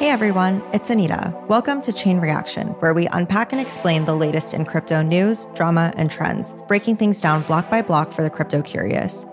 [0.00, 1.38] Hey everyone, it's Anita.
[1.46, 5.92] Welcome to Chain Reaction, where we unpack and explain the latest in crypto news, drama,
[5.94, 9.26] and trends, breaking things down block by block for the crypto curious.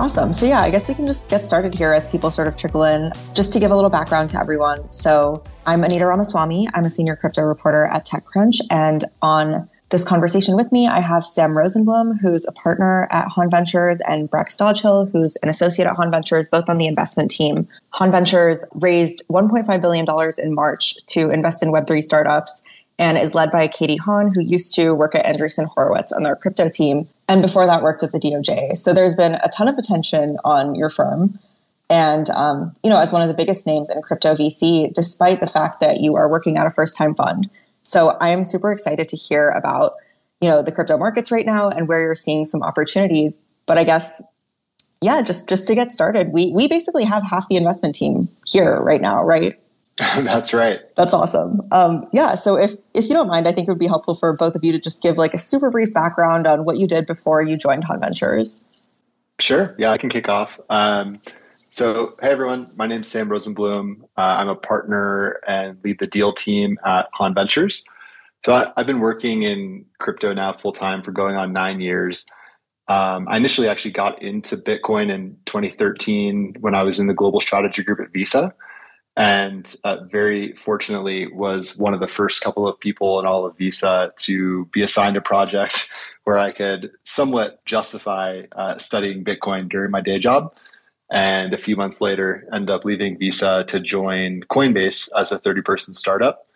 [0.00, 0.32] Awesome.
[0.32, 2.82] So, yeah, I guess we can just get started here as people sort of trickle
[2.82, 3.12] in.
[3.34, 4.90] Just to give a little background to everyone.
[4.90, 6.68] So, I'm Anita Ramaswamy.
[6.72, 8.58] I'm a senior crypto reporter at TechCrunch.
[8.70, 13.48] And on this conversation with me, I have Sam Rosenblum, who's a partner at Haun
[13.50, 17.68] Ventures, and Breck Stodghill, who's an associate at Haun Ventures, both on the investment team.
[17.90, 20.06] Haun Ventures raised $1.5 billion
[20.38, 22.64] in March to invest in Web3 startups
[22.98, 26.34] and is led by Katie Haun, who used to work at Andreessen Horowitz on their
[26.34, 28.76] crypto team, and before that worked at the DOJ.
[28.76, 31.38] So there's been a ton of attention on your firm.
[31.88, 35.46] And um, you know, as one of the biggest names in crypto VC, despite the
[35.46, 37.48] fact that you are working at a first-time fund,
[37.86, 39.94] so I am super excited to hear about,
[40.40, 43.40] you know, the crypto markets right now and where you're seeing some opportunities.
[43.64, 44.20] But I guess,
[45.00, 48.80] yeah, just just to get started, we we basically have half the investment team here
[48.80, 49.56] right now, right?
[49.98, 50.80] That's right.
[50.96, 51.60] That's awesome.
[51.70, 52.34] Um, yeah.
[52.34, 54.64] So if if you don't mind, I think it would be helpful for both of
[54.64, 57.56] you to just give like a super brief background on what you did before you
[57.56, 58.60] joined Haun Ventures.
[59.38, 59.76] Sure.
[59.78, 60.58] Yeah, I can kick off.
[60.70, 61.20] Um,
[61.76, 64.00] so, hey everyone, my name is Sam Rosenblum.
[64.16, 67.84] Uh, I'm a partner and lead the deal team at Haun Ventures.
[68.46, 72.24] So, I, have been working in crypto now full time for going on nine years.
[72.88, 77.40] Um, I initially actually got into Bitcoin in 2013 when I was in the global
[77.40, 78.54] strategy group at Visa.
[79.18, 83.54] And uh, very fortunately, was one of the first couple of people in all of
[83.58, 85.90] Visa to be assigned a project
[86.24, 90.54] where I could somewhat justify uh, studying Bitcoin during my day job
[91.10, 95.62] and a few months later end up leaving Visa to join Coinbase as a 30
[95.62, 96.46] person startup.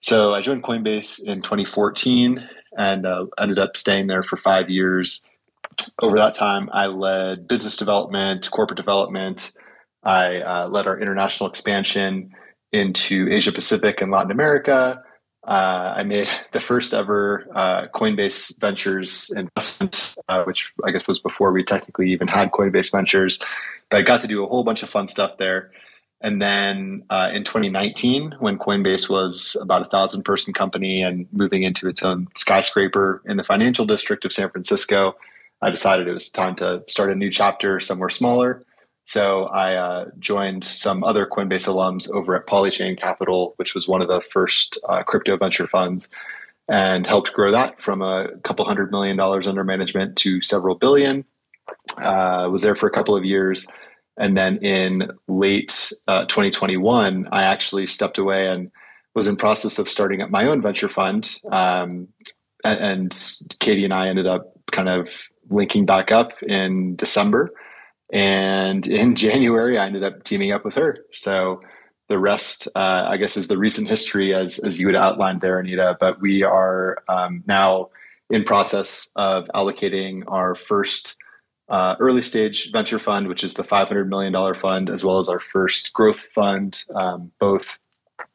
[0.00, 5.22] So I joined Coinbase in 2014 and uh, ended up staying there for five years.
[6.00, 9.52] Over that time, I led business development, corporate development.
[10.02, 12.30] I uh, led our international expansion
[12.72, 15.02] into Asia Pacific and Latin America.
[15.46, 21.20] Uh, I made the first ever uh, Coinbase Ventures investment, uh, which I guess was
[21.20, 23.38] before we technically even had Coinbase Ventures.
[23.90, 25.70] But I got to do a whole bunch of fun stuff there.
[26.20, 31.62] And then uh, in 2019, when Coinbase was about a thousand person company and moving
[31.62, 35.14] into its own skyscraper in the financial district of San Francisco,
[35.62, 38.64] I decided it was time to start a new chapter somewhere smaller.
[39.04, 44.02] So I uh, joined some other Coinbase alums over at Polychain Capital, which was one
[44.02, 46.08] of the first uh, crypto venture funds,
[46.68, 51.24] and helped grow that from a couple hundred million dollars under management to several billion.
[51.98, 53.66] Uh, was there for a couple of years.
[54.18, 58.70] And then in late uh, 2021, I actually stepped away and
[59.14, 61.38] was in process of starting up my own venture fund.
[61.50, 62.08] Um,
[62.64, 63.16] and
[63.60, 65.10] Katie and I ended up kind of
[65.48, 67.50] linking back up in December.
[68.12, 70.98] And in January, I ended up teaming up with her.
[71.12, 71.60] So
[72.08, 75.58] the rest, uh, I guess, is the recent history as, as you had outlined there,
[75.58, 75.96] Anita.
[75.98, 77.90] But we are um, now
[78.30, 81.16] in process of allocating our first
[81.68, 85.40] uh, early stage venture fund, which is the $500 million fund, as well as our
[85.40, 87.78] first growth fund, um, both.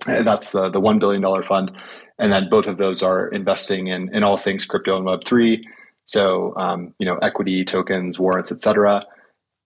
[0.06, 1.72] That's the, the $1 billion fund.
[2.20, 5.64] And then both of those are investing in, in all things crypto and Web3.
[6.06, 9.06] So, um, you know, equity, tokens, warrants, et cetera.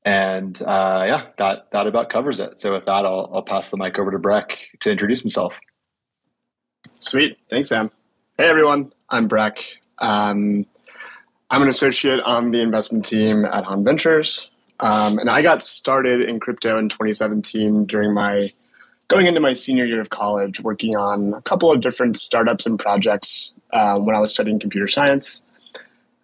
[0.04, 2.60] And uh, yeah, that, that about covers it.
[2.60, 5.60] So with that, I'll, I'll pass the mic over to Breck to introduce himself.
[7.00, 7.38] Sweet.
[7.50, 7.92] Thanks, Sam.
[8.38, 8.94] Hey, everyone.
[9.10, 9.78] I'm Breck.
[9.98, 10.66] Um,
[11.50, 14.50] I'm an associate on the investment team at Haun Ventures.
[14.80, 18.50] Um, and I got started in crypto in 2017 during my
[19.08, 22.80] going into my senior year of college, working on a couple of different startups and
[22.80, 25.46] projects um, when I was studying computer science.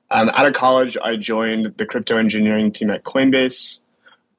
[0.09, 3.81] Um, out of college, I joined the crypto engineering team at Coinbase,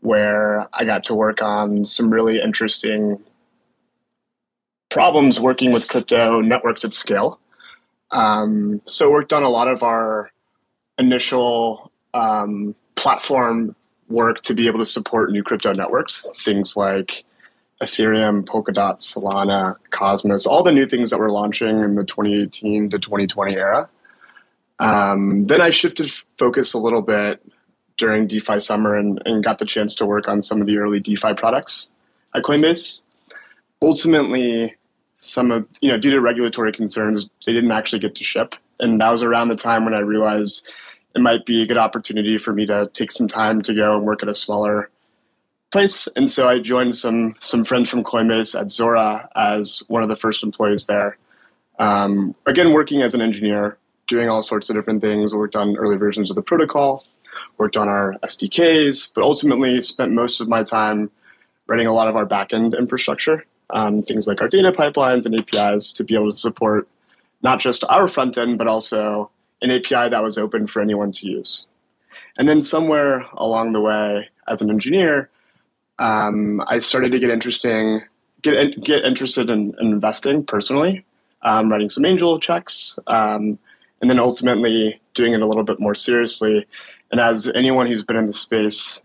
[0.01, 3.23] where I got to work on some really interesting
[4.91, 7.39] problems working with crypto networks at scale.
[8.11, 10.31] Um, so worked on a lot of our
[10.99, 13.75] initial um, platform
[14.09, 17.25] work to be able to support new crypto networks, things like
[17.83, 22.99] Ethereum, Polkadot, Solana, Cosmos, all the new things that we're launching in the 2018 to
[22.99, 23.89] 2020 era.
[24.79, 27.43] Um, then I shifted focus a little bit
[27.97, 31.01] during DeFi summer and, and got the chance to work on some of the early
[31.01, 31.93] DeFi products
[32.35, 33.03] at Coinbase.
[33.81, 34.77] Ultimately,
[35.17, 39.01] some of you know due to regulatory concerns, they didn't actually get to ship, and
[39.01, 40.71] that was around the time when I realized
[41.15, 44.05] it might be a good opportunity for me to take some time to go and
[44.05, 44.91] work at a smaller
[45.71, 46.07] place.
[46.17, 50.17] And so I joined some some friends from Coinbase at Zora as one of the
[50.17, 51.17] first employees there.
[51.79, 55.35] Um, again, working as an engineer, doing all sorts of different things.
[55.35, 57.05] Worked on early versions of the protocol,
[57.59, 61.11] worked on our SDKs, but ultimately spent most of my time
[61.67, 65.93] writing a lot of our backend infrastructure, um, things like our data pipelines and APIs
[65.93, 66.89] to be able to support
[67.43, 69.31] not just our front end, but also
[69.61, 71.67] an API that was open for anyone to use.
[72.39, 75.29] And then somewhere along the way, as an engineer,
[75.99, 78.03] um, I started to get interesting,
[78.43, 81.05] get get interested in, in investing personally,
[81.43, 83.59] um, writing some angel checks, um,
[84.01, 86.67] and then ultimately doing it a little bit more seriously.
[87.11, 89.05] And as anyone who's been in the space,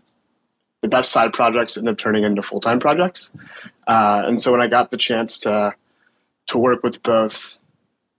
[0.80, 3.36] the best side projects end up turning into full time projects.
[3.86, 5.74] Uh, and so when I got the chance to
[6.46, 7.57] to work with both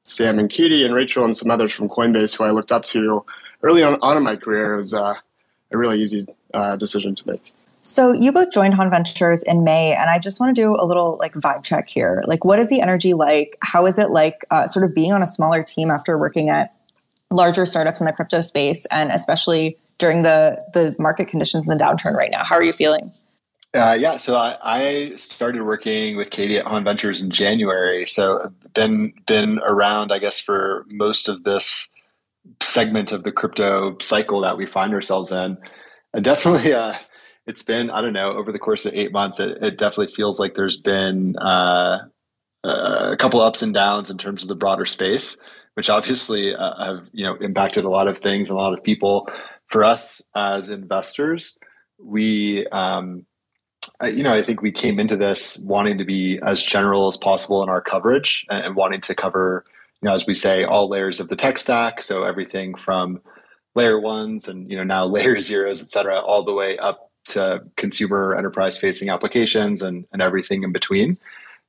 [0.04, 3.24] Sam and Katie and Rachel and some others from Coinbase who I looked up to
[3.64, 5.14] early on, on in my career, it was uh,
[5.72, 7.54] a really easy uh, decision to make.
[7.82, 10.86] So you both joined Haun Ventures in May, and I just want to do a
[10.86, 12.24] little like vibe check here.
[12.28, 13.58] Like, what is the energy like?
[13.62, 16.76] How is it like, uh, sort of being on a smaller team after working at
[17.32, 21.82] larger startups in the crypto space, and especially during the the market conditions in the
[21.82, 22.44] downturn right now?
[22.44, 23.12] How are you feeling?
[23.76, 28.08] Uh, yeah, so I, I, started working with Katie at Haun Ventures in January.
[28.08, 31.88] So been been around, I guess, for most of this
[32.64, 35.56] segment of the crypto cycle that we find ourselves in.
[36.14, 36.96] And definitely, uh,
[37.46, 39.40] it's been I don't know over the course of eight months.
[39.40, 42.00] It, it definitely feels like there's been uh,
[42.64, 45.38] a couple ups and downs in terms of the broader space,
[45.76, 48.84] which obviously uh, have you know impacted a lot of things and a lot of
[48.84, 49.30] people.
[49.68, 51.56] For us as investors,
[52.00, 53.28] we um,
[54.04, 57.62] you know, I think we came into this wanting to be as general as possible
[57.64, 59.66] in our coverage and, wanting to cover,
[60.02, 62.02] you know, as we say, all layers of the tech stack.
[62.02, 63.22] So everything from
[63.76, 67.62] layer ones and, you know, now layer zeros, et cetera, all the way up to
[67.76, 71.18] consumer enterprise facing applications and, and everything in between.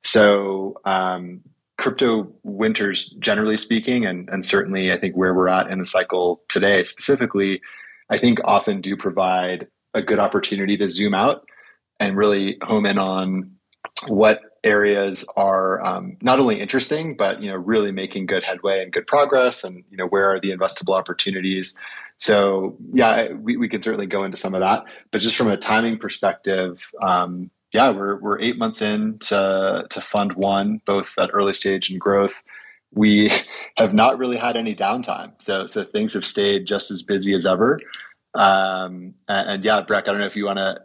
[0.03, 1.43] So, um,
[1.77, 6.43] crypto winters, generally speaking, and, and certainly I think where we're at in the cycle
[6.49, 7.63] today specifically,
[8.11, 11.47] I think often do provide a good opportunity to zoom out
[12.01, 13.53] and really home in on
[14.09, 18.93] what areas are um, not only interesting but you know really making good headway and
[18.93, 21.75] good progress and you know where are the investable opportunities.
[22.17, 24.85] So yeah we, we can certainly go into some of that.
[25.13, 30.01] But just from a timing perspective um, yeah we're, we're eight months in to, to
[30.01, 32.43] fund one both at early stage and growth.
[32.93, 33.31] We
[33.77, 35.33] have not really had any downtime.
[35.39, 37.81] So so things have stayed just as busy as ever.
[38.35, 40.81] Um, and, and yeah breck i don't know if you want to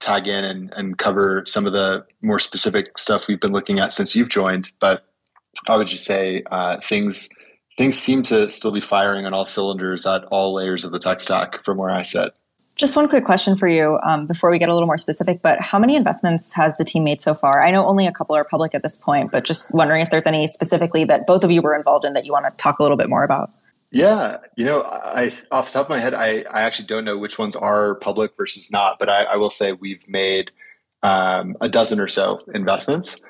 [0.00, 3.92] tag in and, and cover some of the more specific stuff we've been looking at
[3.92, 4.72] since you've joined.
[4.80, 5.04] But
[5.68, 7.28] I would just say uh, things
[7.76, 11.20] things seem to still be firing on all cylinders at all layers of the tech
[11.20, 12.34] stack from where I sit.
[12.76, 15.42] Just one quick question for you um, before we get a little more specific.
[15.42, 17.62] But how many investments has the team made so far?
[17.62, 20.26] I know only a couple are public at this point, but just wondering if there's
[20.26, 22.82] any specifically that both of you were involved in that you want to talk a
[22.82, 23.50] little bit more about.
[23.92, 27.18] Yeah, you know, I off the top of my head, I, I actually don't know
[27.18, 30.52] which ones are public versus not, but I, I will say we've made
[31.02, 33.20] um, a dozen or so investments,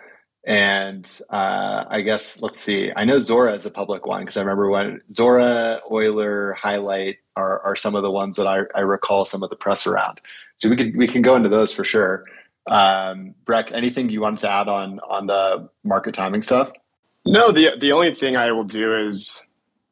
[0.47, 2.93] and uh, I guess let's see.
[2.95, 7.61] I know Zora is a public one because I remember when Zora, Euler, Highlight are
[7.63, 10.21] are some of the ones that I, I recall some of the press around.
[10.59, 12.27] So we can we can go into those for sure.
[12.67, 16.71] Um, Breck, anything you wanted to add on on the market timing stuff?
[17.25, 19.43] No, the the only thing I will do is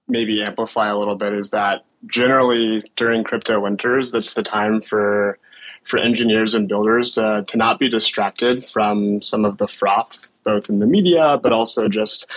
[0.09, 5.39] maybe amplify a little bit is that generally during crypto winters, that's the time for
[5.85, 10.69] for engineers and builders to, to not be distracted from some of the froth, both
[10.69, 12.31] in the media, but also just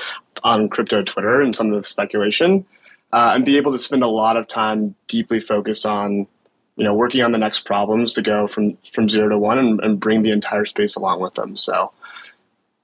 [0.44, 2.66] on crypto Twitter and some of the speculation,
[3.12, 6.28] uh, and be able to spend a lot of time deeply focused on,
[6.78, 9.82] you know, working on the next problems to go from from zero to one and,
[9.82, 11.56] and bring the entire space along with them.
[11.56, 11.92] So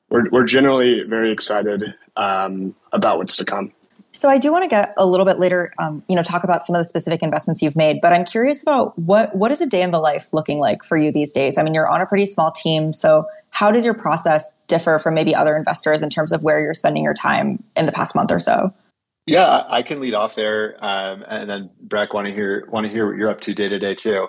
[0.10, 3.72] we're we're generally very excited um, about what's to come.
[4.18, 6.66] So I do want to get a little bit later, um, you know, talk about
[6.66, 8.00] some of the specific investments you've made.
[8.02, 10.98] But I'm curious about what what is a day in the life looking like for
[10.98, 11.58] you these days?
[11.58, 15.14] I mean, you're on a pretty small team, so how does your process differ from
[15.14, 18.32] maybe other investors in terms of where you're spending your time in the past month
[18.32, 18.74] or so?
[19.28, 22.92] Yeah, I can lead off there, um, and then Breck want to hear want to
[22.92, 24.28] hear what you're up to day to day too.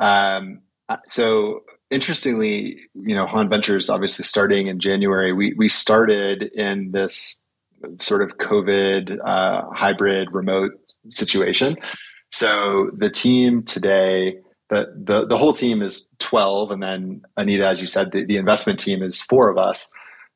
[0.00, 0.62] Um,
[1.08, 7.42] so interestingly, you know, Haun Ventures obviously starting in January, we we started in this
[8.00, 10.72] sort of COVID uh, hybrid remote
[11.10, 11.76] situation.
[12.30, 14.38] So the team today,
[14.70, 16.70] the, the, the whole team is 12.
[16.70, 19.88] And then Anita, as you said, the, the investment team is four of us.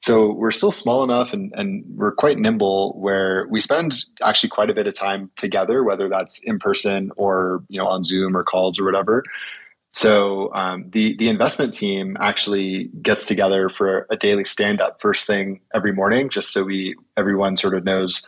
[0.02, 4.70] So we're still small enough and, and we're quite nimble where we spend actually quite
[4.70, 8.42] a bit of time together, whether that's in person or, you know, on Zoom or
[8.42, 9.22] calls or whatever.
[9.90, 15.26] So um, the the investment team actually gets together for a daily stand up first
[15.26, 18.24] thing every morning, just so we everyone sort of knows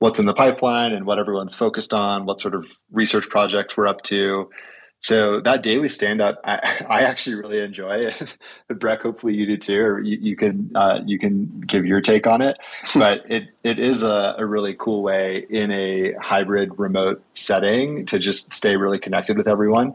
[0.00, 3.86] what's in the pipeline and what everyone's focused on, what sort of research projects we're
[3.86, 4.50] up to.
[5.00, 8.36] So that daily stand up, I, I actually really enjoy it.
[8.68, 12.26] Breck, hopefully you do too, or you, you can uh, you can give your take
[12.26, 12.56] on it.
[12.94, 18.18] but it it is a, a really cool way in a hybrid remote setting to
[18.18, 19.94] just stay really connected with everyone.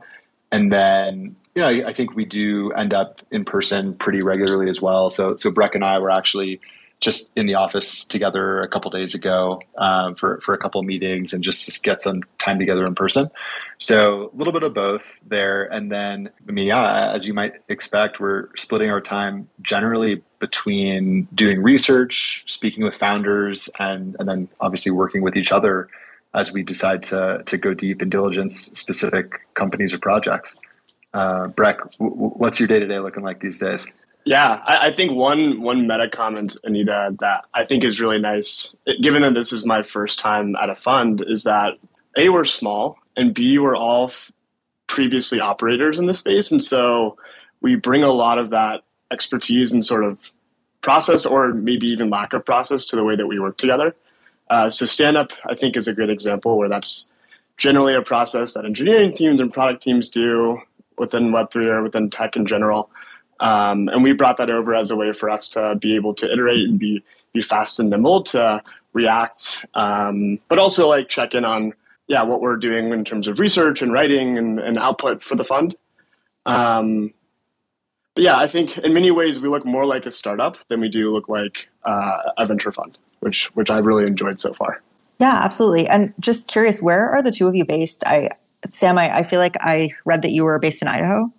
[0.52, 4.70] And then you know, I, I think we do end up in person pretty regularly
[4.70, 5.10] as well.
[5.10, 6.62] So so Breck and I were actually
[7.00, 11.34] just in the office together a couple days ago um, for for a couple meetings
[11.34, 13.32] and just, just get some time together in person.
[13.78, 17.54] So a little bit of both there, and then I mean, yeah, as you might
[17.70, 24.50] expect, we're splitting our time generally between doing research, speaking with founders, and and then
[24.60, 25.90] obviously working with each other
[26.34, 30.56] as we decide to to go deep in diligence specific companies or projects.
[31.14, 33.88] Uh, Breck, w- what's your day to day looking like these days?
[34.26, 38.76] Yeah, I, I, think one one meta comment, Anita, that I think is really nice,
[39.02, 41.74] given that this is my first time at a fund, is that
[42.16, 44.32] a we're small and b we're all f-
[44.88, 47.18] previously operators in the space, and so
[47.62, 50.20] we bring a lot of that expertise and sort of
[50.82, 53.96] process, or maybe even lack of process, to the way that we work together.
[54.50, 57.10] Uh, so stand up, I think, is a good example where that's
[57.58, 60.60] generally a process that engineering teams and product teams do
[60.98, 62.90] within Web3 or within tech in general.
[63.40, 66.32] Um, and we brought that over as a way for us to be able to
[66.32, 68.62] iterate and be be fast and nimble to
[68.94, 71.74] react, um, but also like check in on
[72.08, 75.44] yeah what we're doing in terms of research and writing and, and output for the
[75.44, 75.76] fund.
[76.46, 77.14] Um,
[78.16, 80.90] but yeah, I think in many ways we look more like a startup than we
[80.90, 84.82] do look like uh, a venture fund, which which I've really enjoyed so far.
[85.20, 85.88] Yeah, absolutely.
[85.88, 88.06] And just curious, where are the two of you based?
[88.06, 88.30] I
[88.68, 91.32] Sam, I, I feel like I read that you were based in Idaho.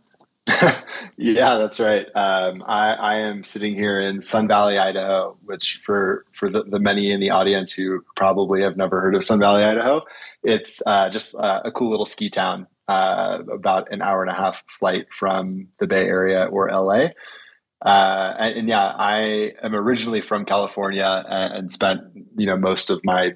[1.17, 2.07] yeah, that's right.
[2.15, 6.79] Um, I, I, am sitting here in Sun Valley, Idaho, which for for the, the,
[6.79, 10.03] many in the audience who probably have never heard of Sun Valley, Idaho,
[10.43, 14.35] it's uh, just uh, a cool little ski town, uh, about an hour and a
[14.35, 17.09] half flight from the Bay Area or LA.
[17.83, 22.03] Uh, and, and, yeah, I am originally from California and, and spent
[22.37, 23.33] you know most of my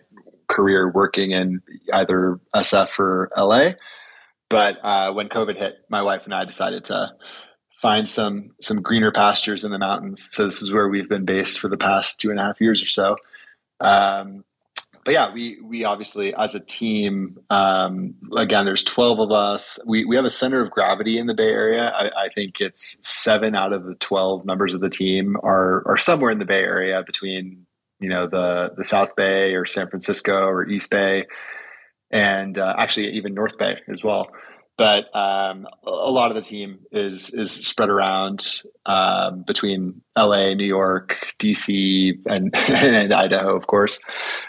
[0.48, 3.72] career working in either SF or LA.
[4.50, 7.12] But uh, when COVID hit, my wife and I decided to
[7.80, 10.28] find some some greener pastures in the mountains.
[10.30, 12.82] So this is where we've been based for the past two and a half years
[12.82, 13.16] or so.
[13.80, 14.44] Um,
[15.04, 19.78] but yeah, we we obviously as a team, um, again, there's 12 of us.
[19.86, 21.92] We we have a center of gravity in the Bay Area.
[21.94, 25.98] I, I, think it's seven out of the 12 members of the team are are
[25.98, 27.66] somewhere in the Bay Area between
[28.00, 31.26] you know the the South Bay or San Francisco or East Bay,
[32.10, 34.30] and uh, actually even North Bay as well.
[34.76, 40.66] But um, a lot of the team is is spread around um, between LA, New
[40.66, 44.00] York, DC, and, and Idaho, of course.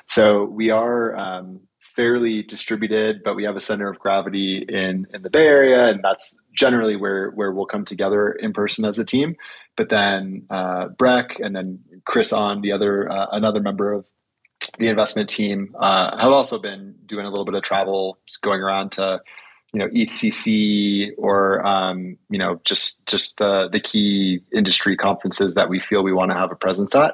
[0.08, 1.62] So we are um,
[1.96, 6.04] fairly distributed, but we have a center of gravity in in the Bay Area, and
[6.04, 9.36] that's generally where where we'll come together in person as a team.
[9.78, 14.06] But then uh, Breck and then Chris on the other uh, another member of
[14.80, 18.92] the investment team uh, have also been doing a little bit of travel, going around
[18.94, 19.22] to
[19.76, 25.68] you know EthCC or um, you know just just the the key industry conferences that
[25.70, 27.14] we feel we want to have a presence at.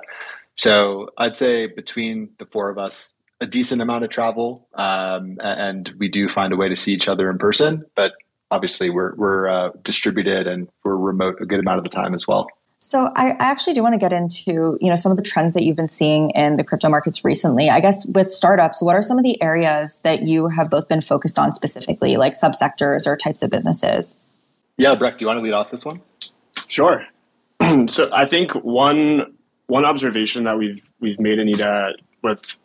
[0.56, 5.92] So I'd say between the four of us, a decent amount of travel, um, and
[5.98, 7.84] we do find a way to see each other in person.
[7.96, 8.12] But
[8.52, 12.28] obviously, we're we're uh, distributed and we're remote a good amount of the time as
[12.28, 12.48] well.
[12.84, 15.64] So I actually do want to get into, you know, some of the trends that
[15.64, 17.70] you've been seeing in the crypto markets recently.
[17.70, 21.00] I guess with startups, what are some of the areas that you have both been
[21.00, 24.18] focused on specifically, like subsectors or types of businesses?
[24.78, 26.02] Yeah, Breck, do you want to lead off this one?
[26.68, 27.06] Sure.
[27.88, 29.32] so I think one
[29.68, 32.58] one observation that we've we've made, Anita, with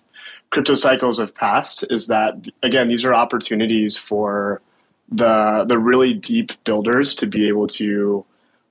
[0.49, 4.63] crypto cycles of past is that again, these are opportunities for
[5.11, 8.25] the the really deep builders to be able to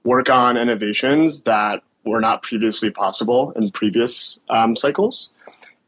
[0.05, 5.33] work on innovations that were not previously possible in previous um, cycles.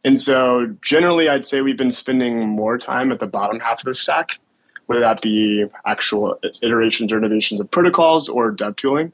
[0.03, 3.85] And so, generally, I'd say we've been spending more time at the bottom half of
[3.85, 4.39] the stack,
[4.87, 9.13] whether that be actual iterations or innovations of protocols or dev tooling.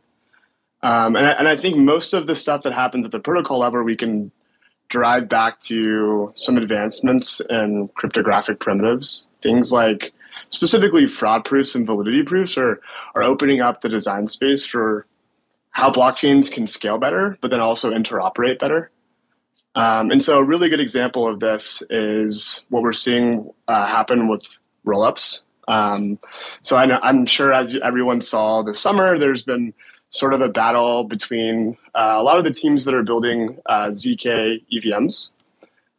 [0.82, 3.60] Um, and, I, and I think most of the stuff that happens at the protocol
[3.60, 4.32] level, we can
[4.90, 10.14] drive back to some advancements in cryptographic primitives, things like
[10.54, 12.80] specifically fraud proofs and validity proofs are
[13.16, 15.06] are opening up the design space for
[15.72, 18.92] how blockchains can scale better, but then also interoperate better.
[19.76, 24.28] Um, and so, a really good example of this is what we're seeing uh, happen
[24.28, 25.42] with rollups.
[25.68, 26.20] Um,
[26.62, 29.74] so, I am sure as everyone saw this summer, there's been
[30.10, 33.88] sort of a battle between uh, a lot of the teams that are building uh,
[33.88, 35.32] ZK EVMs.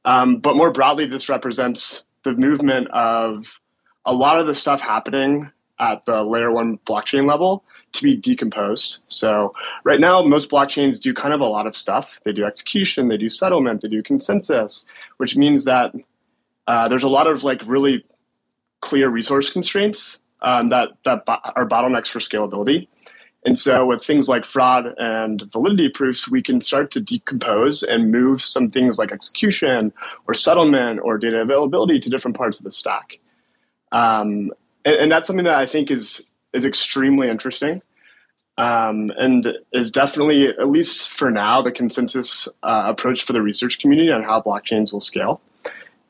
[0.05, 3.59] Um, but more broadly, this represents the movement of
[4.07, 8.99] a lot of the stuff happening at the layer one blockchain level to be decomposed.
[9.09, 12.21] So right now, most blockchains do kind of a lot of stuff.
[12.25, 15.95] They do execution, they do settlement, they do consensus, which means that
[16.67, 18.05] uh, there's a lot of like really
[18.81, 22.89] clear resource constraints um, that that bo- are bottlenecks for scalability.
[23.47, 28.11] And so, with things like fraud and validity proofs, we can start to decompose and
[28.11, 29.93] move some things like execution
[30.27, 33.19] or settlement or data availability to different parts of the stack.
[33.93, 34.53] Um,
[34.85, 37.83] and, and, that's something that I think is is extremely interesting,
[38.59, 43.79] um, and is definitely, at least for now, the consensus uh, approach for the research
[43.79, 45.41] community on how blockchains will scale,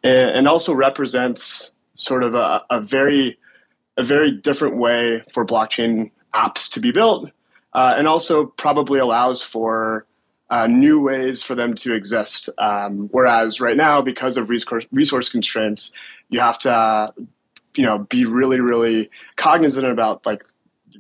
[0.03, 3.39] and, and also represents sort of a, a very
[3.97, 7.31] a very different way for blockchain apps to be built,
[7.75, 10.07] uh, and also probably allows for
[10.51, 12.49] uh, new ways for them to exist.
[12.59, 15.93] Um, whereas right now, because of resource, resource constraints,
[16.29, 17.15] you have to,
[17.77, 20.45] you know, be really, really cognizant about like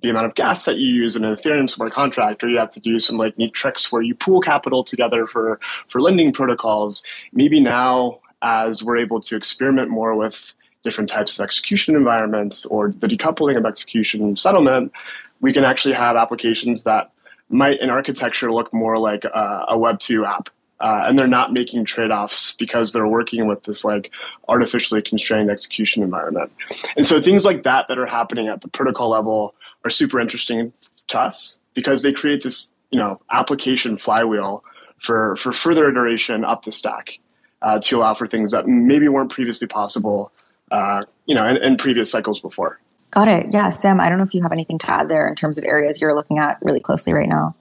[0.02, 2.70] the amount of gas that you use in an Ethereum smart contract, or you have
[2.70, 7.02] to do some like neat tricks where you pool capital together for for lending protocols.
[7.32, 12.90] Maybe now, as we're able to experiment more with different types of execution environments or
[12.90, 14.92] the decoupling of execution settlement,
[15.40, 17.10] we can actually have applications that
[17.48, 20.50] might in architecture look more like a, a Web 2 app.
[20.80, 24.10] Uh, and they're not making trade-offs because they're working with this like
[24.48, 26.50] artificially constrained execution environment
[26.96, 29.54] and so things like that that are happening at the protocol level
[29.84, 30.72] are super interesting
[31.06, 34.64] to us because they create this you know application flywheel
[34.98, 37.18] for for further iteration up the stack
[37.62, 40.32] uh, to allow for things that maybe weren't previously possible
[40.72, 42.80] uh, you know in, in previous cycles before
[43.14, 43.46] Got it.
[43.52, 45.62] Yeah, Sam, I don't know if you have anything to add there in terms of
[45.62, 47.54] areas you're looking at really closely right now.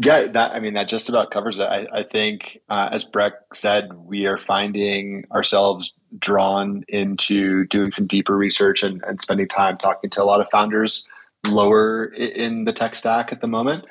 [0.00, 1.64] Yeah, that I mean that just about covers it.
[1.64, 8.06] I, I think, uh, as Breck said, we are finding ourselves drawn into doing some
[8.06, 11.08] deeper research and, and spending time talking to a lot of founders
[11.46, 13.84] lower in the tech stack at the moment.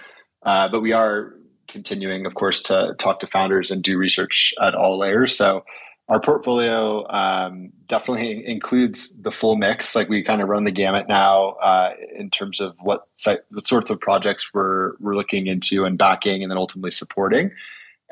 [0.44, 1.36] Uh, but we are
[1.68, 5.38] continuing, of course, to talk to founders and do research at all layers.
[5.38, 5.64] So
[6.10, 9.96] our portfolio um, definitely includes the full mix.
[9.96, 13.04] Like we kind of run the gamut now uh, in terms of what,
[13.50, 17.52] what sorts of projects we're we're looking into and backing, and then ultimately supporting.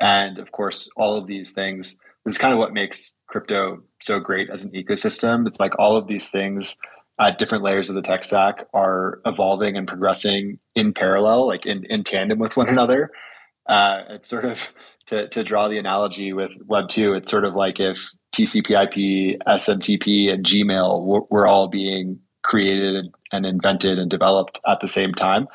[0.00, 1.96] And of course, all of these things.
[2.24, 5.46] This is kind of what makes crypto so great as an ecosystem.
[5.46, 6.76] It's like all of these things
[7.20, 11.84] at different layers of the tech stack are evolving and progressing in parallel, like in,
[11.86, 13.10] in tandem with one another.
[13.66, 14.72] Uh, it's sort of
[15.12, 20.32] to, to draw the analogy with Web 2, it's sort of like if TCP/IP, SMTP,
[20.32, 25.46] and Gmail were, were all being created and invented and developed at the same time.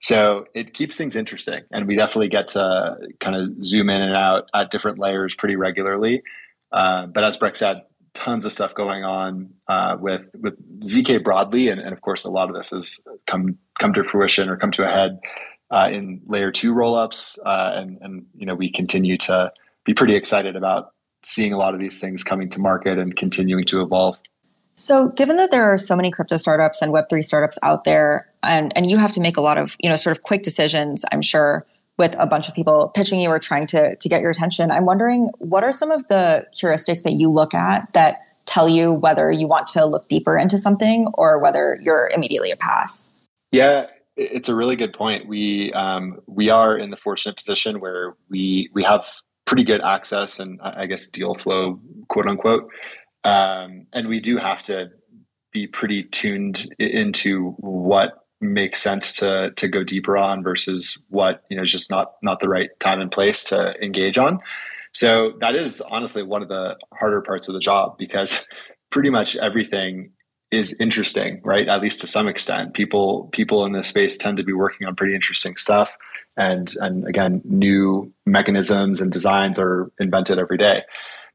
[0.00, 4.14] So it keeps things interesting, and we definitely get to kind of zoom in and
[4.14, 6.22] out at different layers pretty regularly.
[6.72, 7.82] Uh, but as Breck said,
[8.14, 12.30] tons of stuff going on uh, with with zk broadly, and, and, of course, a
[12.30, 15.18] lot of this has come come to fruition or come to a head
[15.70, 19.52] uh, in layer two rollups, uh, and and you know we continue to
[19.84, 23.64] be pretty excited about seeing a lot of these things coming to market and continuing
[23.66, 24.16] to evolve.
[24.76, 28.28] So, given that there are so many crypto startups and Web three startups out there,
[28.42, 31.04] and and you have to make a lot of you know sort of quick decisions,
[31.12, 31.66] I'm sure
[31.98, 34.70] with a bunch of people pitching you or trying to to get your attention.
[34.70, 38.92] I'm wondering what are some of the heuristics that you look at that tell you
[38.92, 43.14] whether you want to look deeper into something or whether you're immediately a pass.
[43.52, 43.86] Yeah,
[44.20, 45.26] it's a really good point.
[45.26, 49.06] We um, we are in the fortunate position where we we have
[49.46, 52.70] pretty good access and I guess deal flow, quote unquote,
[53.24, 54.90] um, and we do have to
[55.52, 61.56] be pretty tuned into what makes sense to to go deeper on versus what you
[61.56, 64.38] know is just not not the right time and place to engage on.
[64.92, 68.46] So that is honestly one of the harder parts of the job because
[68.90, 70.10] pretty much everything
[70.50, 71.68] is interesting, right?
[71.68, 74.96] At least to some extent, people people in this space tend to be working on
[74.96, 75.96] pretty interesting stuff,
[76.36, 80.82] and and again, new mechanisms and designs are invented every day.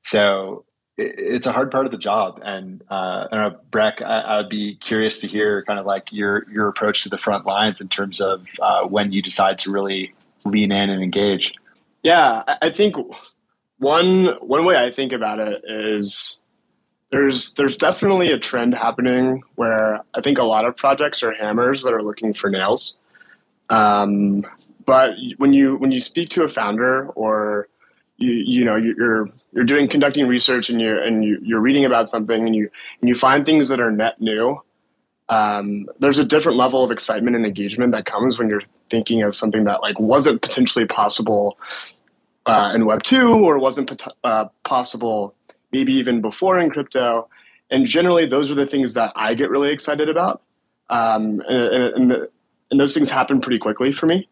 [0.03, 0.65] So
[0.97, 2.41] it, it's a hard part of the job.
[2.43, 6.11] And uh, I don't know, Breck, I, would be curious to hear kind of like
[6.11, 9.71] your your approach to the front lines in terms of uh, when you decide to
[9.71, 10.13] really
[10.45, 11.53] lean in and engage.
[12.03, 12.95] Yeah, I think
[13.79, 16.41] one one way I think about it is
[17.11, 21.83] there's there's definitely a trend happening where I think a lot of projects are hammers
[21.83, 23.01] that are looking for nails.
[23.69, 24.45] Um,
[24.85, 27.67] but when you when you speak to a founder or
[28.17, 32.07] you you know you're you're doing conducting research and you and you, you're reading about
[32.07, 32.69] something and you
[33.01, 34.61] and you find things that are net new
[35.27, 39.35] um, there's a different level of excitement and engagement that comes when you're thinking of
[39.35, 41.57] something that like wasn't potentially possible
[42.45, 45.33] uh, in web 2 or wasn't uh, possible
[45.71, 47.27] maybe even before in crypto.
[47.69, 50.41] And generally, those are the things that I get really excited about.
[50.89, 52.27] um, and, and,
[52.71, 54.27] and, those things happen pretty quickly for me.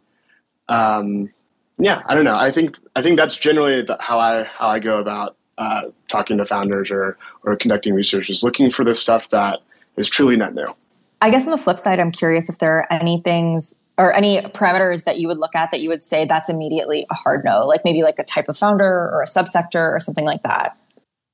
[0.69, 1.31] Um,
[1.79, 2.37] yeah, I don't know.
[2.37, 6.37] I think I think that's generally the, how I how I go about uh, talking
[6.37, 9.61] to founders or or conducting research is looking for the stuff that
[9.97, 10.73] is truly net new.
[11.21, 14.41] I guess on the flip side, I'm curious if there are any things or any
[14.41, 17.65] parameters that you would look at that you would say that's immediately a hard no,
[17.65, 20.77] like maybe like a type of founder or a subsector or something like that.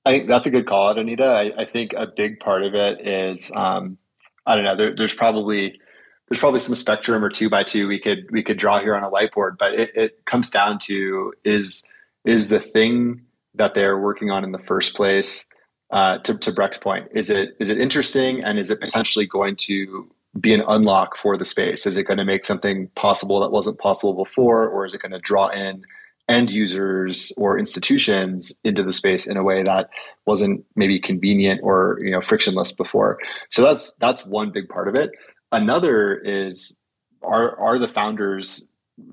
[0.10, 1.26] I think that's a good call Anita.
[1.26, 4.00] I, I think a big part of it is um,
[4.48, 4.76] I don't know.
[4.76, 5.80] There, there's probably
[6.28, 9.04] there's probably some spectrum or two by two we could we could draw here on
[9.04, 11.84] a whiteboard, but it, it comes down to is
[12.26, 13.22] is the thing
[13.54, 15.46] that they're working on in the first place.
[15.92, 19.56] Uh, to, to Breck's point, is it is it interesting and is it potentially going
[19.56, 20.08] to
[20.40, 21.88] be an unlock for the space?
[21.88, 25.14] Is it going to make something possible that wasn't possible before, or is it going
[25.14, 25.84] to draw in
[26.30, 29.90] end users or institutions into the space in a way that
[30.26, 33.18] wasn't maybe convenient or you know frictionless before?
[33.50, 35.12] So that's that's one big part of it.
[35.52, 36.78] Another is
[37.24, 38.66] are are the founders?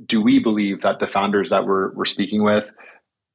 [0.04, 2.70] Do we believe that the founders that we're we're speaking with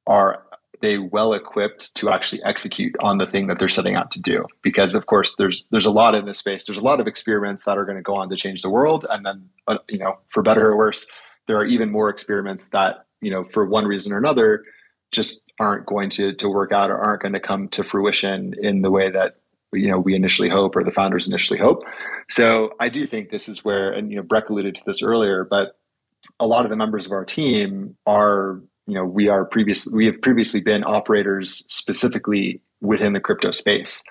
[0.06, 0.44] are
[0.82, 4.44] they well equipped to actually execute on the thing that they're setting out to do
[4.62, 7.64] because of course there's there's a lot in this space there's a lot of experiments
[7.64, 9.48] that are going to go on to change the world and then
[9.88, 11.06] you know for better or worse
[11.46, 14.64] there are even more experiments that you know for one reason or another
[15.10, 18.82] just aren't going to to work out or aren't going to come to fruition in
[18.82, 19.36] the way that
[19.72, 21.82] you know we initially hope or the founders initially hope.
[22.28, 25.44] So i do think this is where and you know breck alluded to this earlier
[25.48, 25.78] but
[26.38, 30.06] a lot of the members of our team are you know we are previous we
[30.06, 34.02] have previously been operators specifically within the crypto space.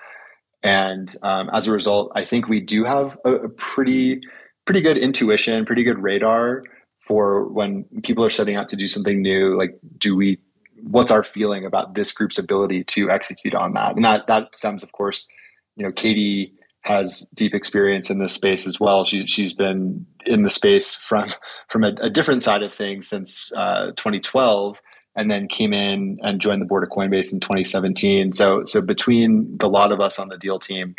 [0.62, 4.20] And um, as a result i think we do have a, a, pretty
[4.64, 6.62] pretty good intuition pretty good radar
[7.02, 10.38] for when people are setting out to do something new like do we
[10.84, 14.82] what's our feeling about this group's ability to execute on that and that that stems
[14.82, 15.28] of course
[15.76, 19.04] you know katie has deep experience in this space as well.
[19.04, 21.28] She, she's been in the space from
[21.68, 24.80] from a, a different side of things since uh, 2012,
[25.16, 28.32] and then came in and joined the board of Coinbase in 2017.
[28.32, 30.94] So so between the lot of us on the deal team,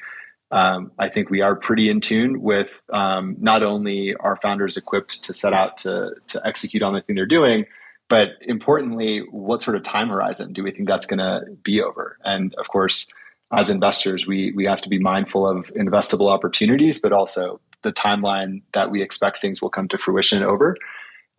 [0.53, 5.23] um, I think we are pretty in tune with um, not only our founders equipped
[5.23, 7.65] to set out to to execute on the thing they're doing,
[8.07, 12.17] but importantly, what sort of time horizon do we think that's going to be over?
[12.23, 13.07] And of course
[13.51, 18.61] as investors, we we have to be mindful of investable opportunities, but also the timeline
[18.73, 20.75] that we expect things will come to fruition over.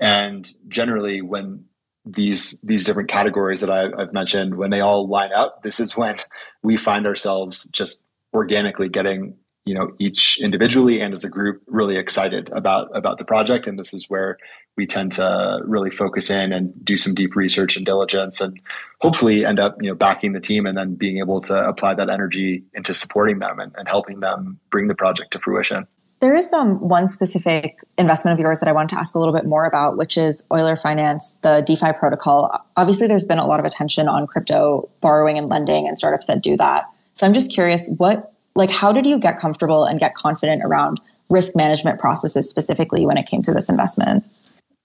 [0.01, 1.65] And generally, when
[2.05, 5.97] these these different categories that I, I've mentioned, when they all line up, this is
[5.97, 6.17] when
[6.63, 11.97] we find ourselves just organically getting you know each individually and as a group really
[11.97, 14.37] excited about about the project and this is where
[14.77, 18.61] we tend to really focus in and do some deep research and diligence and
[19.01, 22.11] hopefully end up you know backing the team and then being able to apply that
[22.11, 25.87] energy into supporting them and, and helping them bring the project to fruition
[26.21, 29.35] there is um, one specific investment of yours that I wanted to ask a little
[29.35, 32.65] bit more about, which is Euler Finance, the DeFi protocol.
[32.79, 36.43] Obviously, there's been a lot of attention on crypto borrowing and lending and startups that
[36.43, 36.85] do that.
[37.15, 41.01] So I'm just curious, what like how did you get comfortable and get confident around
[41.29, 44.25] risk management processes specifically when it came to this investment?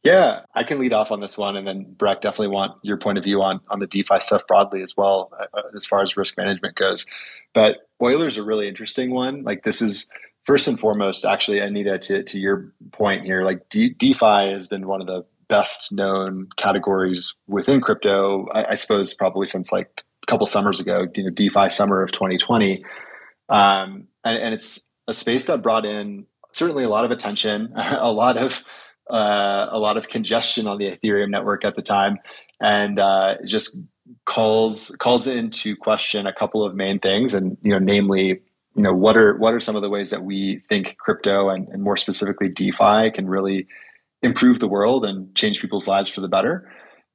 [0.03, 3.17] Yeah, I can lead off on this one, and then Breck definitely want your point
[3.17, 6.15] of view on on the DeFi stuff broadly as well, uh, uh as far as
[6.15, 7.05] risk management goes.
[7.53, 9.43] But Euler's a really interesting one.
[9.43, 10.09] Like this is
[10.45, 14.87] first and foremost, actually, Anita, to to your point here, like De- DeFi has been
[14.87, 18.47] one of the best known categories within crypto.
[18.53, 22.11] I, I suppose probably since like a couple summers ago, you know, DeFi summer of
[22.11, 22.83] 2020
[23.49, 28.11] um, and, and, it's a space that brought in certainly a lot of attention, a
[28.11, 28.63] lot of
[29.09, 32.17] uh, a lot of congestion on the Ethereum network at the time,
[32.61, 33.81] and uh, just
[34.25, 38.39] calls calls into question a couple of main things, and you know, namely,
[38.75, 41.67] you know, what are what are some of the ways that we think crypto and,
[41.69, 43.67] and more specifically DeFi can really
[44.21, 46.69] improve the world and change people's lives for the better.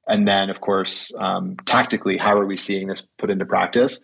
[0.07, 3.99] And then, of course, um, tactically, how are we seeing this put into practice?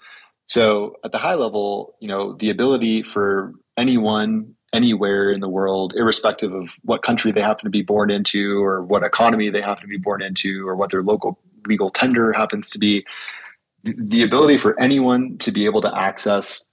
[0.48, 5.94] So at the high level, you know, the ability for anyone anywhere in the world,
[5.96, 9.84] irrespective of what country they happen to be born into or what economy they happen
[9.84, 13.06] to be born into or what their local legal tender happens to be,
[13.84, 16.66] the ability for anyone to be able to access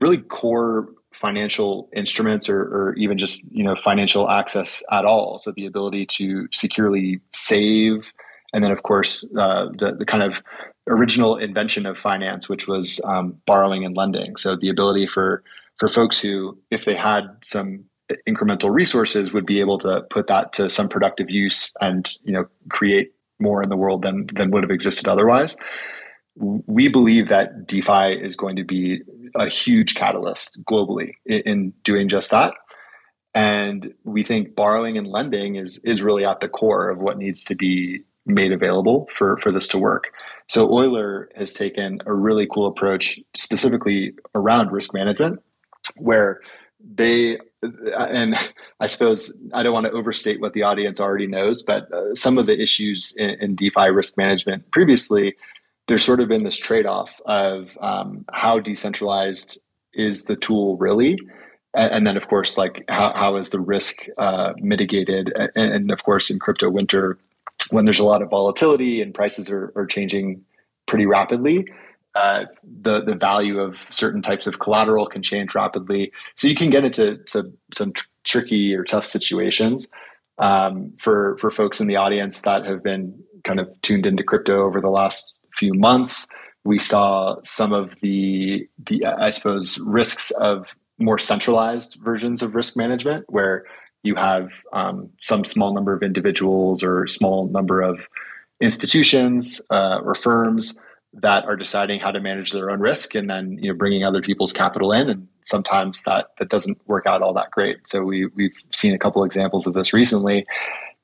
[0.00, 5.50] really core financial instruments or, or, even just you know financial access at all so
[5.50, 8.12] the ability to securely save
[8.52, 10.42] and then of course uh, the, the kind of
[10.88, 14.36] original invention of finance, which was um, borrowing and lending.
[14.36, 15.42] So the ability for
[15.78, 17.84] for folks who, if they had some
[18.26, 22.46] incremental resources, would be able to put that to some productive use and you know
[22.68, 25.56] create more in the world than than would have existed otherwise.
[26.36, 29.02] We believe that DeFi is going to be
[29.34, 32.54] a huge catalyst globally in, in doing just that.
[33.34, 37.44] And we think borrowing and lending is is really at the core of what needs
[37.44, 40.12] to be made available for, for this to work.
[40.48, 45.40] So Euler has taken a really cool approach specifically around risk management,
[45.96, 46.40] where
[46.80, 48.36] they and
[48.80, 52.38] I suppose I don't want to overstate what the audience already knows, but uh, some
[52.38, 55.34] of the issues in, in, DeFi risk management previously,
[55.88, 59.58] there's sort of been this trade off of um, how decentralized
[59.92, 61.18] is the tool really,
[61.74, 66.04] and, then of course like how, how is the risk uh, mitigated, and, and, of
[66.04, 67.18] course in crypto winter,
[67.70, 70.44] when there's a lot of volatility and prices are, are changing
[70.86, 71.66] pretty rapidly
[72.18, 72.46] uh,
[72.82, 76.10] the the value of certain types of collateral can change rapidly.
[76.34, 79.86] So you can get into some, some tr- tricky or tough situations
[80.38, 84.64] um, for for folks in the audience that have been kind of tuned into crypto
[84.64, 86.26] over the last few months.
[86.64, 92.76] We saw some of the the I suppose risks of more centralized versions of risk
[92.76, 93.64] management, where
[94.02, 98.08] you have um, some small number of individuals or small number of
[98.60, 100.78] institutions uh, or firms
[101.12, 104.22] that are deciding how to manage their own risk and then you know bringing other
[104.22, 105.08] people's capital in.
[105.08, 107.88] And sometimes that that doesn't work out all that great.
[107.88, 110.46] So we we've seen a couple examples of this recently.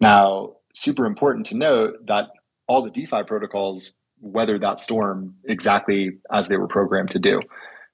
[0.01, 2.31] Now super important to note that
[2.67, 7.41] all the defi protocols weather that storm exactly as they were programmed to do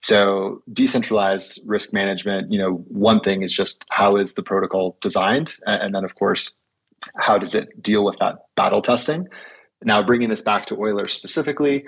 [0.03, 5.57] so decentralized risk management you know one thing is just how is the protocol designed?
[5.67, 6.57] And then of course
[7.17, 9.29] how does it deal with that battle testing?
[9.83, 11.87] Now, bringing this back to Euler specifically,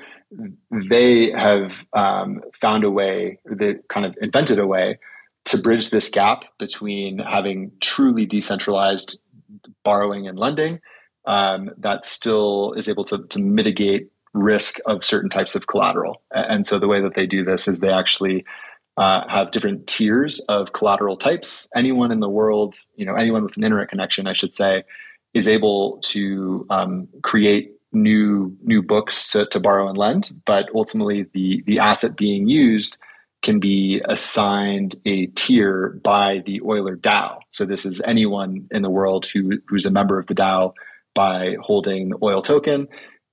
[0.70, 4.98] they have um, found a way, they kind of invented a way
[5.44, 9.20] to bridge this gap between having truly decentralized
[9.85, 10.81] borrowing and lending
[11.27, 16.23] um, that still is able to, to mitigate risk of certain types of collateral.
[16.31, 18.45] And so the way that they do this is they actually
[18.97, 21.68] uh, have different tiers of collateral types.
[21.75, 24.85] Anyone in the world, you know, anyone with an internet connection, I should say,
[25.35, 31.27] is able to um, create new new books to, to borrow and lend, but ultimately
[31.35, 32.99] the the asset being used
[33.42, 37.38] can be assigned a tier by the Euler DAO.
[37.51, 40.73] So this is anyone in the world who who's a member of the DAO
[41.14, 42.88] by holding the oil token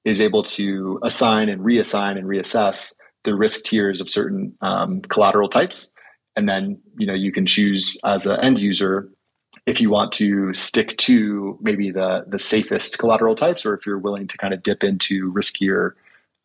[0.05, 5.49] is able to assign and reassign and reassess the risk tiers of certain um, collateral
[5.49, 5.91] types
[6.35, 9.09] and then you know you can choose as an end user
[9.65, 13.99] if you want to stick to maybe the the safest collateral types, or if you're
[13.99, 15.93] willing to kind of dip into riskier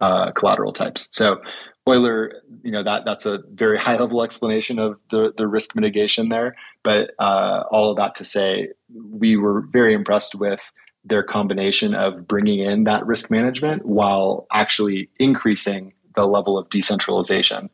[0.01, 1.09] uh, collateral types.
[1.13, 1.41] So
[1.87, 6.29] Euler, you know that that's a very high level explanation of the the risk mitigation
[6.29, 6.57] there.
[6.83, 10.73] But uh, all of that to say, we were very impressed with
[11.05, 17.69] their combination of bringing in that risk management while actually increasing the level of decentralization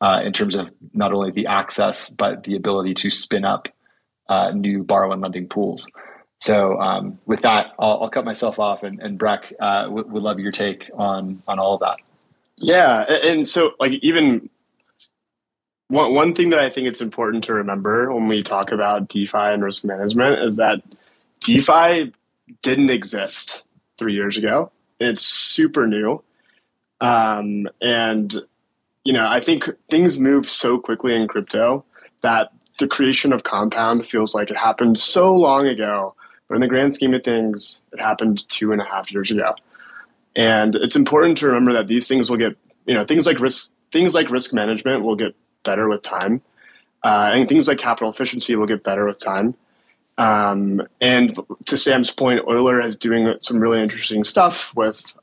[0.00, 3.68] uh, in terms of not only the access but the ability to spin up
[4.28, 5.88] uh, new borrow and lending pools.
[6.40, 10.40] So um, with that, I'll, I'll, cut myself off, and, and Breck uh, would, love
[10.40, 11.98] your take on on all of that.
[12.56, 14.50] Yeah, and so like even
[15.86, 19.38] one one thing that I think it's important to remember when we talk about DeFi
[19.38, 20.82] and risk management is that
[21.44, 22.12] DeFi
[22.60, 23.64] didn't exist
[23.98, 24.70] three years ago.
[25.00, 26.22] It's super new,
[27.00, 28.34] um, and
[29.04, 31.84] you know I think things move so quickly in crypto
[32.22, 36.14] that the creation of Compound feels like it happened so long ago,
[36.48, 39.54] but in the grand scheme of things, it happened two and a half years ago.
[40.34, 43.74] And it's important to remember that these things will get, you know, things like risk,
[43.92, 45.34] things like risk management will get
[45.64, 46.40] better with time,
[47.04, 49.54] uh, and things like capital efficiency will get better with time.
[50.18, 55.16] Um, and to Sam's point, Euler is doing some really interesting stuff with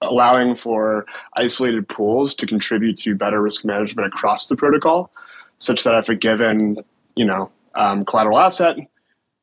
[0.00, 5.10] allowing for isolated pools to contribute to better risk management across the protocol
[5.58, 6.76] such that if a given,
[7.16, 8.76] you know, um, collateral asset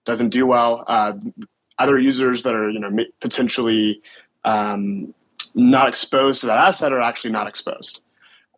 [0.06, 1.13] doesn't do well, uh,
[1.78, 4.02] other users that are, you know, potentially
[4.45, 5.13] um,
[5.56, 8.02] not exposed to that asset are actually not exposed.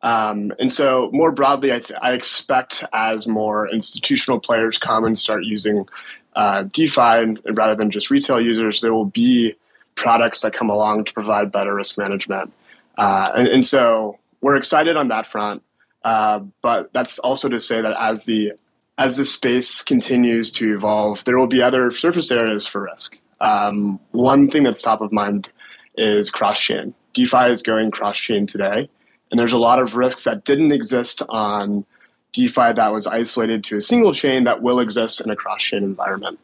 [0.02, 5.18] Um, and so, more broadly, I, th- I, expect as more institutional players come and
[5.18, 5.88] start using
[6.36, 9.56] uh, DeFi and, rather than just retail users, there will be
[9.96, 12.54] products that come along to provide better risk management.
[12.96, 15.64] Uh, and, and, so, we're excited on that front.
[16.04, 18.54] Uh, but that's also to say that as the
[18.98, 23.18] as the space continues to evolve, there will be other surface areas for risk.
[23.40, 25.52] Um, one thing that's top of mind
[25.98, 26.94] is cross chain.
[27.14, 28.90] DeFi is going cross chain today,
[29.32, 31.86] and there's a lot of risks that didn't exist on
[32.34, 35.84] DeFi that was isolated to a single chain that will exist in a cross chain
[35.84, 36.40] environment.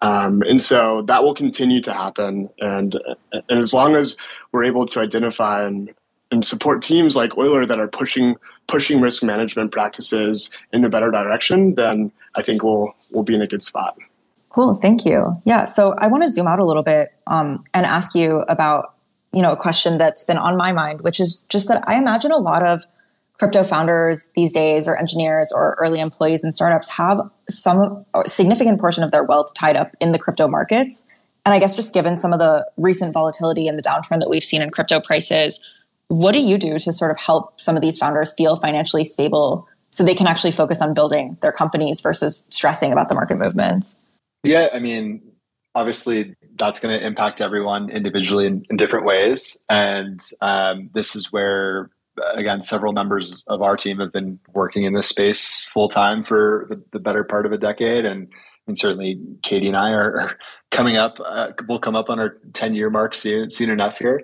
[0.00, 2.50] Um, and so that will continue to happen.
[2.60, 2.96] And,
[3.32, 4.16] and as long as
[4.52, 5.92] we're able to identify and,
[6.30, 8.36] and support teams like Euler that are pushing
[8.66, 13.42] pushing risk management practices in a better direction, then I think we'll we'll be in
[13.42, 13.96] a good spot.
[14.50, 15.40] Cool, thank you.
[15.44, 18.94] Yeah, so I want to zoom out a little bit um, and ask you about
[19.32, 22.32] you know a question that's been on my mind, which is just that I imagine
[22.32, 22.84] a lot of
[23.38, 29.04] crypto founders these days or engineers or early employees in startups have some significant portion
[29.04, 31.04] of their wealth tied up in the crypto markets.
[31.46, 34.44] And i guess just given some of the recent volatility and the downturn that we've
[34.44, 35.60] seen in crypto prices
[36.08, 39.68] what do you do to sort of help some of these founders feel financially stable
[39.90, 43.96] so they can actually focus on building their companies versus stressing about the market movements?
[44.42, 45.22] Yeah i mean
[45.74, 51.32] obviously that's going to impact everyone individually in, in different ways and um, this is
[51.32, 51.90] where
[52.34, 56.66] again, several members of our team have been working in this space full time for
[56.68, 58.28] the, the, better part of a decade, and
[58.66, 60.38] and certainly Katie and I are,
[60.70, 61.18] coming up.
[61.24, 64.22] Uh, we'll come up on our ten year mark soon, soon enough here.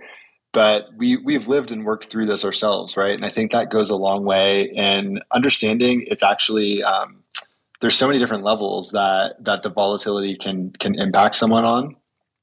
[0.53, 3.15] But we we've lived and worked through this ourselves, right?
[3.15, 7.23] And I think that goes a long way in understanding it's actually um,
[7.81, 11.97] there's so many different levels that that the volatility can can impact someone on,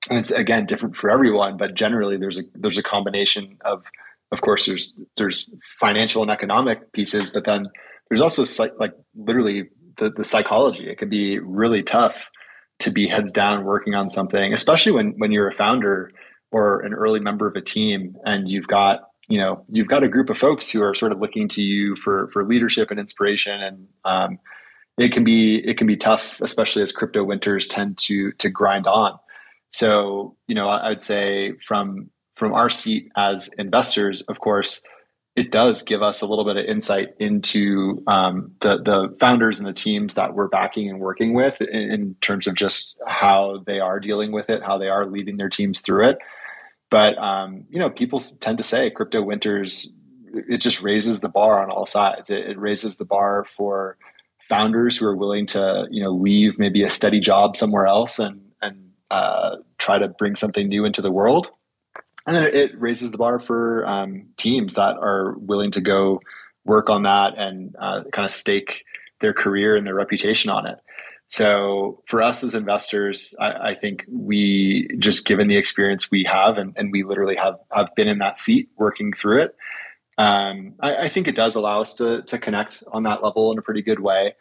[0.09, 1.57] and it's again different for everyone.
[1.57, 3.83] But generally, there's a there's a combination of
[4.31, 7.67] of course there's there's financial and economic pieces but then
[8.09, 8.45] there's also
[8.79, 12.29] like literally the, the psychology it can be really tough
[12.79, 16.11] to be heads down working on something especially when when you're a founder
[16.51, 20.09] or an early member of a team and you've got you know you've got a
[20.09, 23.61] group of folks who are sort of looking to you for for leadership and inspiration
[23.61, 24.39] and um,
[24.97, 28.87] it can be it can be tough especially as crypto winters tend to to grind
[28.87, 29.17] on
[29.71, 32.09] so you know i'd say from
[32.41, 34.81] from our seat as investors, of course,
[35.35, 39.67] it does give us a little bit of insight into um, the the founders and
[39.67, 43.79] the teams that we're backing and working with in, in, terms of just how they
[43.79, 46.17] are dealing with it, how they are leading their teams through it.
[46.89, 49.93] But um, you know, people tend to say crypto winters.
[50.33, 52.31] It just raises the bar on all sides.
[52.31, 53.97] It, it raises the bar for
[54.39, 58.40] founders who are willing to you know leave maybe a steady job somewhere else and
[58.40, 58.40] and
[59.11, 61.51] uh, try to bring something new into the world
[62.27, 66.21] and then it raises the bar for um, teams that are willing to go
[66.65, 68.83] work on that and uh, kind of stake
[69.19, 70.77] their career and their reputation on it.
[71.27, 76.57] So for us as investors, I, I, think we just given the experience we have,
[76.57, 79.55] and, and, we literally have have been in that seat working through it.
[80.17, 83.57] Um, I, I, think it does allow us to to connect on that level in
[83.57, 84.35] a pretty good way.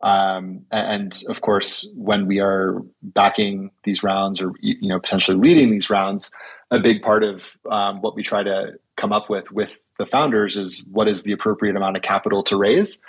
[0.00, 5.70] Um, and of course, when we are backing these rounds or you know potentially leading
[5.70, 6.30] these rounds,
[6.70, 10.56] a big part of um, what we try to come up with with the founders
[10.56, 13.00] is what is the appropriate amount of capital to raise.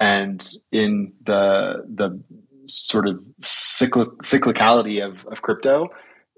[0.00, 2.20] And in the the
[2.66, 5.90] sort of cyclic, cyclicality of, of crypto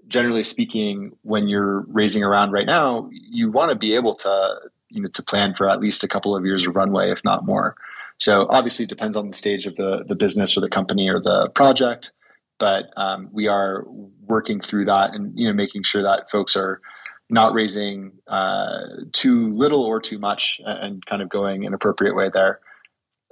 [0.09, 4.57] generally speaking when you're raising around right now you want to be able to
[4.91, 7.45] you know to plan for at least a couple of years of runway if not
[7.45, 7.77] more
[8.19, 11.21] so obviously it depends on the stage of the the business or the company or
[11.21, 12.13] the project
[12.59, 13.85] but um, we are
[14.27, 16.81] working through that and you know making sure that folks are
[17.29, 18.81] not raising uh,
[19.13, 22.61] too little or too much and kind of going an appropriate way there.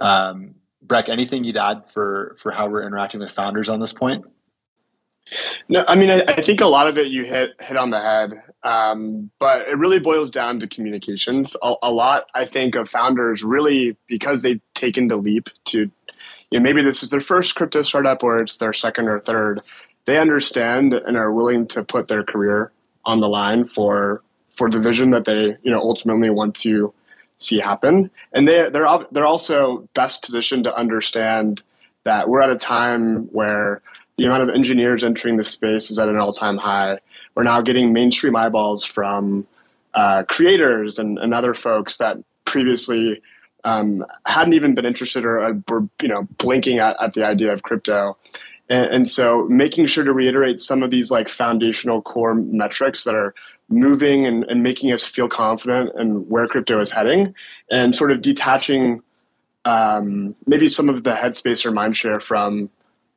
[0.01, 4.25] Um, Breck, anything you'd add for for how we're interacting with founders on this point?
[5.71, 8.01] No, I mean, I, I think a lot of it you hit hit on the
[8.01, 11.57] head, um, but it really boils down to communications.
[11.63, 15.91] A, a, lot, I think, of founders really because they've taken the leap to
[16.51, 19.61] you know, maybe this is their first crypto startup or it's their second or third.
[20.05, 22.71] They understand and are willing to put their career
[23.05, 26.93] on the line for for the vision that they you know ultimately want to
[27.37, 28.11] see happen.
[28.33, 31.63] And they they're they're also best positioned to understand
[32.05, 33.81] that we're at a time where
[34.17, 36.99] the amount of engineers entering the space is at an all time high.
[37.35, 39.47] We're now getting mainstream eyeballs from
[39.95, 43.23] uh, creators and, and other folks that previously
[43.65, 47.53] um, hadn't even been interested or uh, were you know blinking at, at the idea
[47.53, 48.17] of crypto.
[48.71, 53.15] And, and, so making sure to reiterate some of these like foundational core metrics that
[53.15, 53.35] are
[53.69, 57.35] moving and, and making us feel confident in where crypto is heading
[57.71, 59.03] and sort of detaching
[59.67, 62.71] um, maybe some of the headspace or mindshare from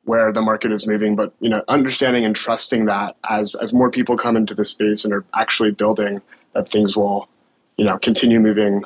[0.04, 3.90] where the market is moving, but you know, understanding and trusting that as as more
[3.90, 6.22] people come into the space and are actually building,
[6.54, 7.28] that things will,
[7.76, 8.82] you know, continue moving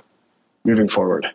[0.64, 1.32] moving forward.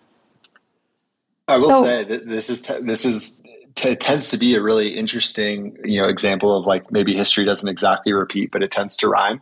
[1.47, 3.41] I will so, say that this is t- this is
[3.75, 7.69] t- tends to be a really interesting you know example of like maybe history doesn't
[7.69, 9.41] exactly repeat, but it tends to rhyme.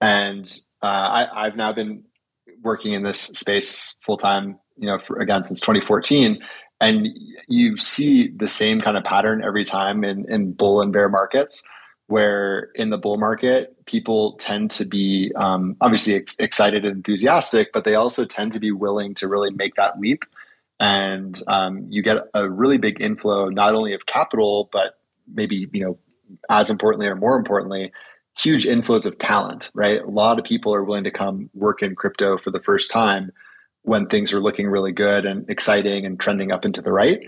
[0.00, 0.46] And
[0.82, 2.04] uh, I, I've now been
[2.62, 6.42] working in this space full time, you know, for, again since 2014,
[6.80, 7.08] and
[7.46, 11.62] you see the same kind of pattern every time in in bull and bear markets
[12.06, 17.72] where in the bull market people tend to be um, obviously ex- excited and enthusiastic
[17.72, 20.24] but they also tend to be willing to really make that leap
[20.80, 24.98] and um, you get a really big inflow not only of capital but
[25.32, 25.98] maybe you know
[26.50, 27.92] as importantly or more importantly
[28.36, 30.02] huge inflows of talent right?
[30.02, 33.30] A lot of people are willing to come work in crypto for the first time
[33.82, 37.20] when things are looking really good and exciting and trending up into the right.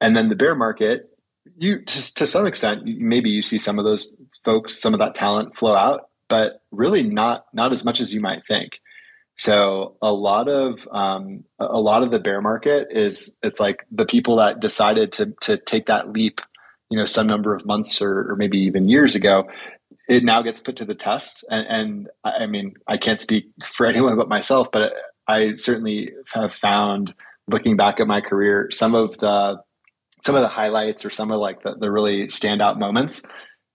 [0.00, 1.08] And then the bear market
[1.56, 4.08] you to, to some extent maybe you see some of those
[4.44, 8.20] folks some of that talent flow out but really not not as much as you
[8.20, 8.80] might think
[9.36, 14.06] so a lot of um, a lot of the bear market is it's like the
[14.06, 16.40] people that decided to to take that leap,
[16.90, 19.48] you know, some number of months or, or maybe even years ago.
[20.08, 23.86] It now gets put to the test, and, and I mean, I can't speak for
[23.88, 24.92] anyone but myself, but
[25.26, 27.14] I certainly have found,
[27.48, 29.62] looking back at my career, some of the
[30.24, 33.22] some of the highlights or some of like the, the really standout moments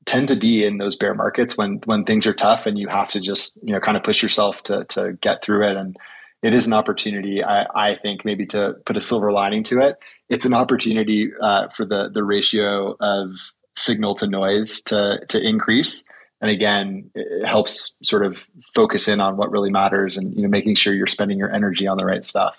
[0.08, 3.10] tend to be in those bear markets when when things are tough and you have
[3.10, 5.78] to just you know kind of push yourself to to get through it.
[5.78, 5.96] And
[6.42, 10.00] it is an opportunity I, I think maybe to put a silver lining to it.
[10.30, 13.36] It's an opportunity uh, for the the ratio of
[13.76, 16.04] signal to noise to to increase.
[16.40, 20.50] And again it helps sort of focus in on what really matters and you know
[20.50, 22.58] making sure you're spending your energy on the right stuff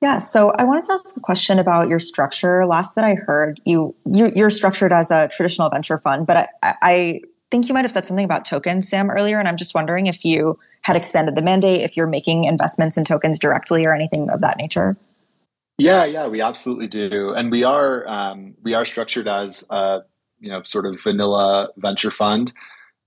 [0.00, 2.64] yeah, so I wanted to ask a question about your structure.
[2.64, 7.20] Last that I heard, you you're, structured as a traditional venture fund, but I, I
[7.50, 10.24] think you might have said something about tokens, Sam, earlier, and I'm just wondering if
[10.24, 14.40] you had expanded the mandate, if you're making investments in tokens directly or anything of
[14.40, 14.96] that nature.
[15.78, 20.02] Yeah, yeah, we absolutely do, and we are um, we are structured as a
[20.38, 22.52] you know sort of vanilla venture fund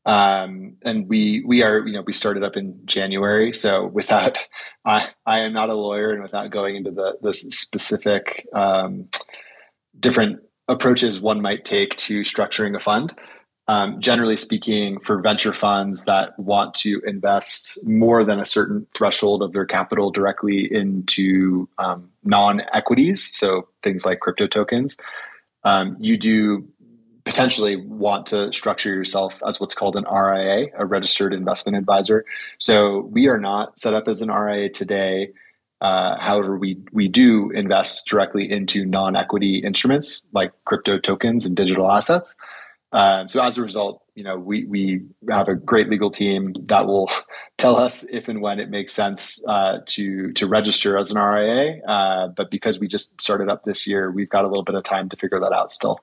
[0.05, 3.53] um, and we we are you know we started up in January.
[3.53, 4.37] So without
[4.85, 9.09] I I am not a lawyer, and without going into the the specific um,
[9.99, 13.13] different approaches one might take to structuring a fund.
[13.67, 19.43] Um, generally speaking, for venture funds that want to invest more than a certain threshold
[19.43, 24.97] of their capital directly into um, non equities, so things like crypto tokens,
[25.63, 26.67] um, you do
[27.23, 32.25] potentially want to structure yourself as what's called an RIA, a registered investment advisor.
[32.57, 35.31] So we are not set up as an RIA today.
[35.81, 41.91] Uh, however, we we do invest directly into non-equity instruments like crypto tokens and digital
[41.91, 42.35] assets.
[42.93, 46.85] Um, so as a result, you know, we we have a great legal team that
[46.85, 47.09] will
[47.57, 51.81] tell us if and when it makes sense uh, to to register as an RIA.
[51.87, 54.83] Uh, but because we just started up this year, we've got a little bit of
[54.83, 55.99] time to figure that out still.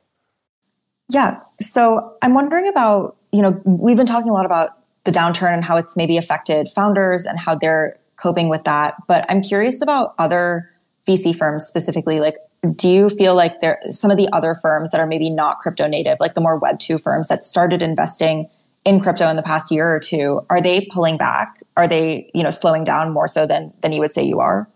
[1.09, 1.40] Yeah.
[1.61, 4.70] So I'm wondering about, you know, we've been talking a lot about
[5.04, 8.94] the downturn and how it's maybe affected founders and how they're coping with that.
[9.06, 10.70] But I'm curious about other
[11.06, 12.20] VC firms specifically.
[12.20, 12.36] Like,
[12.74, 15.86] do you feel like there some of the other firms that are maybe not crypto
[15.86, 18.48] native, like the more Web two firms that started investing
[18.84, 21.62] in crypto in the past year or two, are they pulling back?
[21.76, 24.68] Are they, you know, slowing down more so than than you would say you are?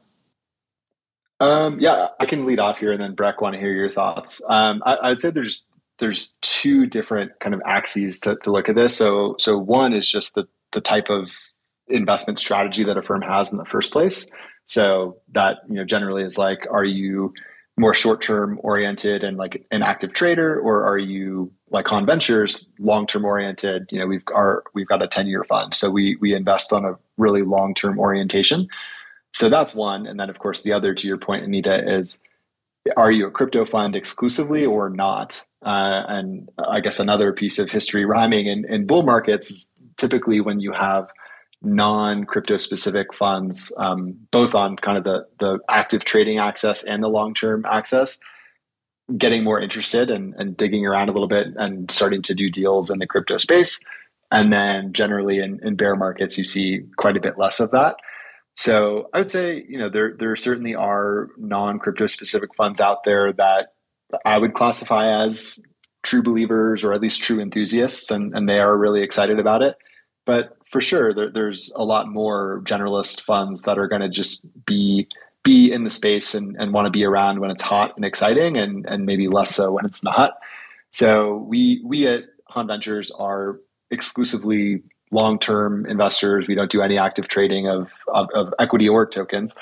[1.40, 4.40] Um, yeah, I can lead off here, and then Breck, want to hear your thoughts.
[4.48, 5.66] Um, I, would say there's
[6.02, 8.94] there's two different kind of axes to, to look at this.
[8.96, 11.30] So so one is just the the type of
[11.86, 14.28] investment strategy that a firm has in the first place.
[14.64, 17.32] So that you know generally is like, are you
[17.76, 22.66] more short term oriented and like an active trader, or are you like Haun Ventures
[22.80, 23.86] long term oriented?
[23.90, 26.84] You know, we've our we've got a ten year fund, so we we invest on
[26.84, 28.66] a really long term orientation.
[29.34, 32.22] So that's one, and then of course the other, to your point, Anita, is
[32.96, 35.44] are you a crypto fund exclusively or not?
[35.62, 40.40] Uh, and I guess another piece of history rhyming in, in bull markets is typically
[40.40, 41.08] when you have
[41.62, 47.02] non crypto specific funds, um, both on kind of the, the active trading access and
[47.02, 48.18] the long term access,
[49.16, 52.90] getting more interested and, and digging around a little bit and starting to do deals
[52.90, 53.78] in the crypto space.
[54.30, 57.96] And then generally in, in bear markets, you see quite a bit less of that.
[58.56, 63.04] So I would say, you know, there there certainly are non crypto specific funds out
[63.04, 63.68] there that
[64.24, 65.58] I would classify as
[66.02, 69.76] true believers or at least true enthusiasts, and, and they are really excited about it.
[70.24, 74.44] But for sure, there, there's a lot more generalist funds that are going to just
[74.66, 75.08] be
[75.44, 78.56] be in the space and, and want to be around when it's hot and exciting,
[78.56, 80.38] and and maybe less so when it's not.
[80.90, 83.58] So we we at Haun Ventures are
[83.90, 86.46] exclusively long term investors.
[86.46, 89.54] We don't do any active trading of of, of equity or tokens.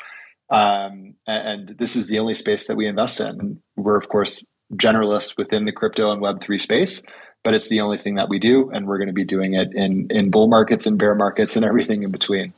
[0.50, 3.60] Um, and this is the only space that we invest in.
[3.76, 4.44] We're, of course,
[4.74, 7.02] generalists within the crypto and Web3 space,
[7.42, 8.70] but it's the only thing that we do.
[8.70, 11.64] And we're going to be doing it in, in bull markets and bear markets and
[11.70, 12.52] everything in between.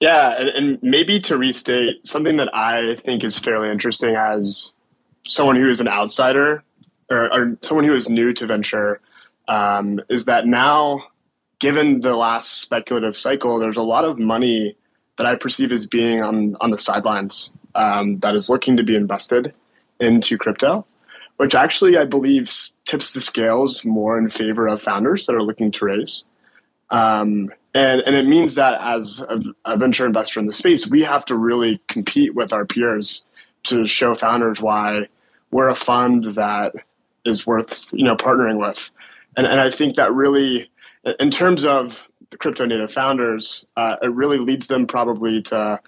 [0.00, 0.36] Yeah.
[0.38, 4.74] And, and maybe to restate something that I think is fairly interesting as
[5.26, 6.64] someone who is an outsider
[7.10, 9.00] or, or someone who is new to venture
[9.48, 11.02] um, is that now,
[11.58, 14.76] given the last speculative cycle, there's a lot of money
[15.20, 18.96] that I perceive as being on on the sidelines um, that is looking to be
[18.96, 19.52] invested
[20.00, 20.86] into crypto,
[21.36, 22.50] which actually I believe
[22.86, 26.26] tips the scales more in favor of founders that are looking to raise.
[26.88, 31.02] Um, and, and it means that as a, a, venture investor in the space, we
[31.02, 33.26] have to really compete with our peers
[33.64, 35.02] to show founders why
[35.50, 36.72] we're a fund that
[37.26, 38.90] is worth you know partnering with.
[39.36, 40.70] And, and I think that really,
[41.20, 42.08] in terms of
[42.38, 45.80] crypto native founders, uh, it really leads them probably to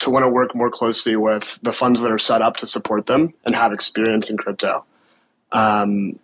[0.00, 3.06] to want to work more closely with the funds that are set up to support
[3.06, 4.82] them and have experience in crypto.
[5.52, 6.18] Um,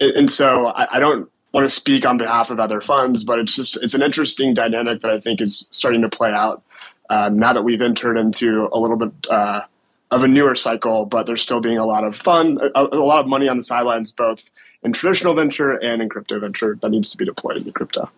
[0.00, 3.56] and so I, I, don't want to speak on behalf of other funds, but it's
[3.56, 6.62] just it's an interesting dynamic that I think is starting to play out
[7.08, 9.62] um, now that we've entered into a little bit uh,
[10.10, 11.06] of a newer cycle.
[11.06, 13.64] But there's still being a lot of fun, a, a, lot of money on the
[13.64, 14.50] sidelines, both
[14.82, 18.10] in traditional venture and in crypto venture that needs to be deployed into crypto.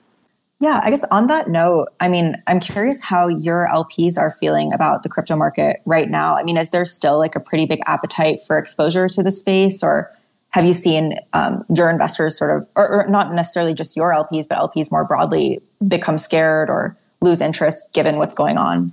[0.62, 4.72] Yeah, I guess on that note, I mean, I'm curious how your LPs are feeling
[4.72, 6.36] about the crypto market right now.
[6.36, 9.82] I mean, is there still like a pretty big appetite for exposure to the space,
[9.82, 10.08] or
[10.50, 14.46] have you seen um, your investors sort of, or, or, not necessarily just your LPs,
[14.48, 18.92] but LPs more broadly become scared or lose interest given what's going on?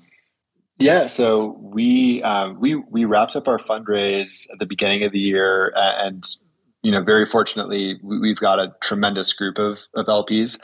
[0.79, 5.19] Yeah, so we um, we we wrapped up our fundraise at the beginning of the
[5.19, 6.23] year, and
[6.81, 10.57] you know, very fortunately, we've got a tremendous group of of LPs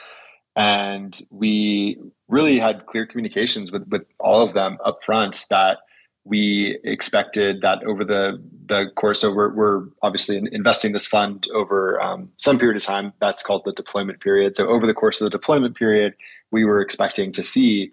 [0.56, 1.98] and we
[2.28, 5.80] really had clear communications with, with all of them up front that
[6.24, 12.02] we expected that over the the course so we're, we're obviously investing this fund over
[12.02, 13.14] um, some period of time.
[13.22, 14.56] That's called the deployment period.
[14.56, 16.16] So over the course of the deployment period
[16.52, 17.92] we were expecting to see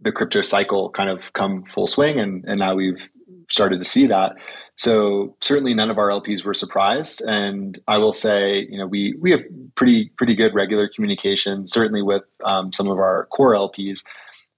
[0.00, 2.18] the crypto cycle kind of come full swing.
[2.18, 3.08] And, and now we've
[3.50, 4.34] started to see that
[4.76, 7.22] so certainly none of our LPs were surprised.
[7.22, 9.44] And I will say, you know, we we have
[9.74, 14.04] pretty pretty good regular communication, certainly with um, some of our core LPs,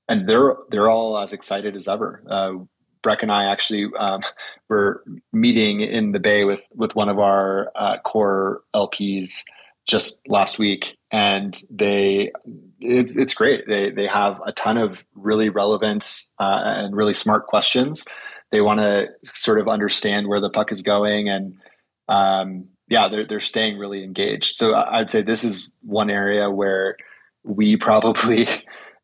[0.08, 2.22] and they're they're all as excited as ever.
[2.28, 2.52] Uh,
[3.02, 4.22] Breck and I actually um,
[4.68, 9.42] were meeting in the Bay with with one of our uh, core LPs
[9.86, 12.32] just last week, and they
[12.80, 13.68] it's it's great.
[13.68, 18.04] They they have a ton of really relevant uh, and really smart questions
[18.50, 21.56] they want to sort of understand where the puck is going and
[22.08, 24.56] um, yeah they're, they're staying really engaged.
[24.56, 26.96] So i'd say this is one area where
[27.44, 28.48] we probably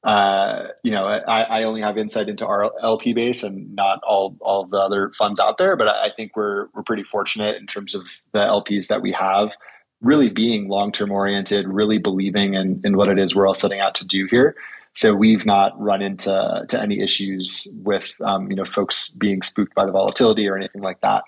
[0.05, 4.37] uh, you know I, I, only have insight into our lp base and not all
[4.41, 7.95] all the other funds out there but i think we're we're pretty fortunate in terms
[7.95, 9.57] of the lps that we have.
[10.01, 13.95] Really being long-term oriented really believing in, in what it is we're all setting out
[13.97, 14.57] to do here
[14.95, 19.75] so we've not run into to any issues with um, you know folks being spooked
[19.75, 21.25] by the volatility or anything like that.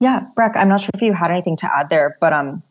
[0.00, 2.62] Yeah, Breck, I'm not sure if you had anything to add there, but um,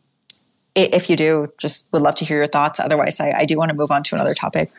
[0.76, 2.78] if you do, just would love to hear your thoughts.
[2.78, 4.70] Otherwise, I, I do want to move on to another topic.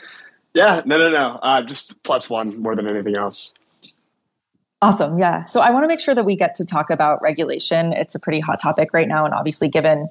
[0.54, 1.40] Yeah, no, no, no.
[1.42, 3.54] Uh, just plus one more than anything else.
[4.82, 5.18] Awesome.
[5.18, 5.44] Yeah.
[5.46, 7.94] So I want to make sure that we get to talk about regulation.
[7.94, 9.26] It's a pretty hot topic right now.
[9.26, 10.08] And obviously, given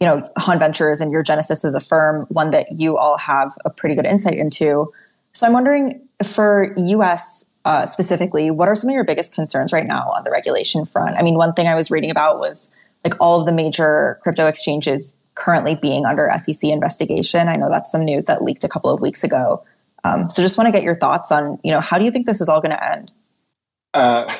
[0.00, 3.56] you know, Haun Ventures and your genesis as a firm, one that you all have
[3.64, 4.92] a pretty good insight into.
[5.32, 9.86] So I'm wondering for US uh, specifically, what are some of your biggest concerns right
[9.86, 11.16] now on the regulation front?
[11.16, 12.72] I mean, one thing I was reading about was
[13.04, 17.48] like all of the major crypto exchanges currently being under SEC investigation.
[17.48, 19.62] I know that's some news that leaked a couple of weeks ago.
[20.04, 22.26] Um, so just want to get your thoughts on, you know, how do you think
[22.26, 23.12] this is all going to end?
[23.94, 24.32] Uh,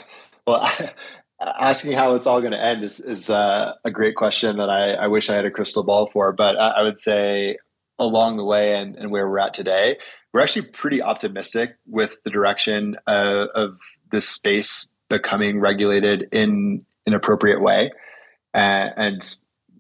[0.46, 0.70] well,
[1.40, 4.92] asking how it's all going to end is, is uh, a great question that I,
[4.94, 6.32] I, wish I had a crystal ball for.
[6.32, 7.58] But I, I would say
[7.98, 9.98] along the way and, and, where we're at today,
[10.32, 13.78] we're actually pretty optimistic with the direction uh, of
[14.10, 17.90] this space becoming regulated in an appropriate way.
[18.54, 19.36] Uh, and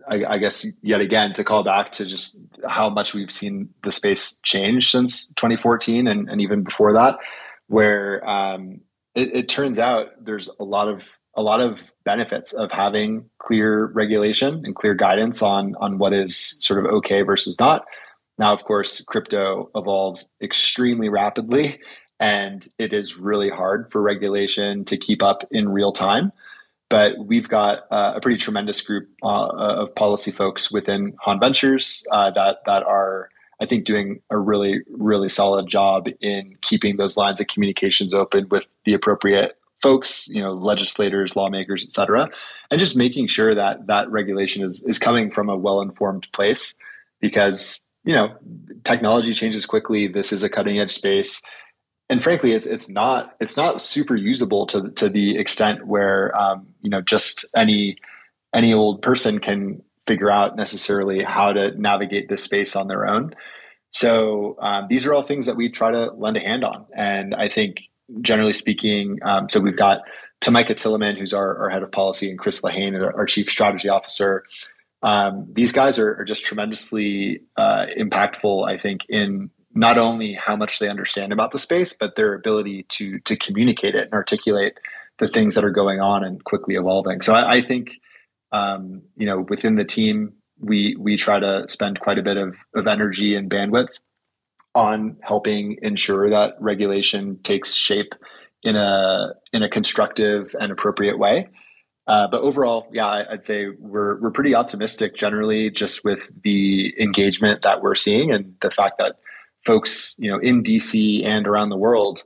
[0.08, 3.92] I, I, guess yet again to call back to just how much we've seen the
[3.92, 7.18] space change since 2014 and, and even before that,
[7.66, 8.80] where um,
[9.14, 13.86] it, it turns out there's a lot of a lot of benefits of having clear
[13.94, 17.86] regulation and clear guidance on on what is sort of okay versus not.
[18.38, 21.78] Now, of course, crypto evolves extremely rapidly,
[22.18, 26.32] and it is really hard for regulation to keep up in real time.
[26.90, 32.04] But we've got uh, a pretty tremendous group uh, of policy folks within Haun Ventures
[32.10, 33.28] uh, that that are,
[33.60, 38.48] I think, doing a really really solid job in keeping those lines of communications open
[38.48, 42.28] with the appropriate folks, you know, legislators, lawmakers, et cetera,
[42.70, 46.74] and just making sure that that regulation is is coming from a well informed place,
[47.20, 48.34] because you know
[48.84, 50.06] technology changes quickly.
[50.06, 51.40] This is a cutting edge space,
[52.10, 56.66] and frankly, it's it's not it's not super usable to to the extent where um,
[56.82, 57.96] you know just any
[58.54, 63.34] any old person can figure out necessarily how to navigate this space on their own.
[63.90, 67.34] So um, these are all things that we try to lend a hand on, and
[67.34, 67.80] I think
[68.20, 69.18] generally speaking.
[69.22, 70.02] Um, so we've got
[70.40, 73.88] Tomicah Tillemann, who's our, our, head of policy, and Chris Lehane, our, our chief strategy
[73.88, 74.44] officer.
[75.02, 80.56] Um, these guys are, are just tremendously uh, impactful, I think, in not only how
[80.56, 84.78] much they understand about the space, but their ability to to communicate it and articulate
[85.18, 87.20] the things that are going on and quickly evolving.
[87.20, 88.00] So I, I think
[88.50, 92.56] um, you know within the team we we try to spend quite a bit of,
[92.74, 93.88] of energy and bandwidth
[94.78, 98.14] on helping ensure that regulation takes shape
[98.62, 101.48] in a in a constructive and appropriate way.
[102.06, 107.62] Uh, but overall, yeah, I'd say we're we're pretty optimistic generally, just with the engagement
[107.62, 109.16] that we're seeing and the fact that
[109.66, 112.22] folks, you know, in DC and around the world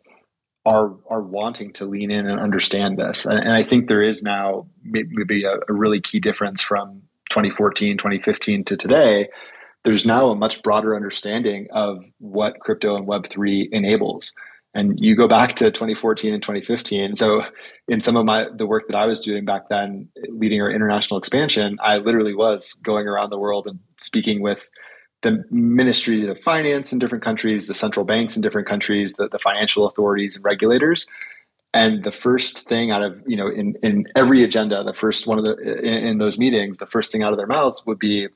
[0.67, 3.25] are are wanting to lean in and understand this.
[3.25, 7.01] And, and I think there is now maybe a, a really key difference from
[7.31, 9.29] 2014, 2015 to today,
[9.85, 14.33] there's now a much broader understanding of what crypto and Web3 enables.
[14.75, 17.17] And you go back to 2014 and 2015.
[17.17, 17.45] So,
[17.89, 21.19] in some of my the work that I was doing back then, leading our international
[21.19, 24.67] expansion, I literally was going around the world and speaking with
[25.21, 29.39] the Ministry of Finance in different countries, the central banks in different countries, the, the
[29.39, 31.07] financial authorities and regulators,
[31.75, 35.39] and the first thing out of you know in in every agenda the first one
[35.39, 38.29] of the in, in, those meetings the first thing out of their mouths would be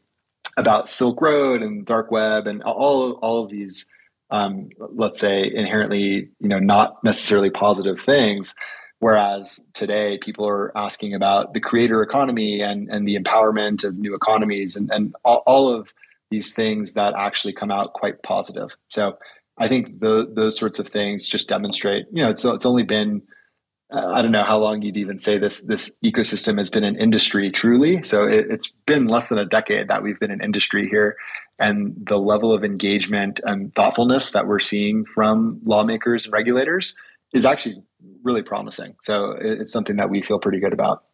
[0.57, 3.89] about silk road and dark web and all all of these
[4.31, 8.55] um, let's say inherently you know not necessarily positive things.
[8.99, 14.15] Whereas today people are asking about the creator economy and and the empowerment of new
[14.15, 15.93] economies and and all, all of
[16.31, 18.77] these things that actually come out quite positive.
[18.89, 19.19] So
[19.59, 23.23] I think the, those sorts of things just demonstrate, you know, it's, it's only been,
[23.91, 26.97] uh, I don't know how long you'd even say this, this ecosystem has been an
[26.97, 28.03] industry truly.
[28.03, 31.17] So it, it's been less than a decade that we've been an industry here.
[31.59, 36.95] And the level of engagement and thoughtfulness that we're seeing from lawmakers and regulators
[37.33, 37.83] is actually
[38.23, 38.97] really promising.
[39.03, 41.05] So it's something that we feel pretty good about.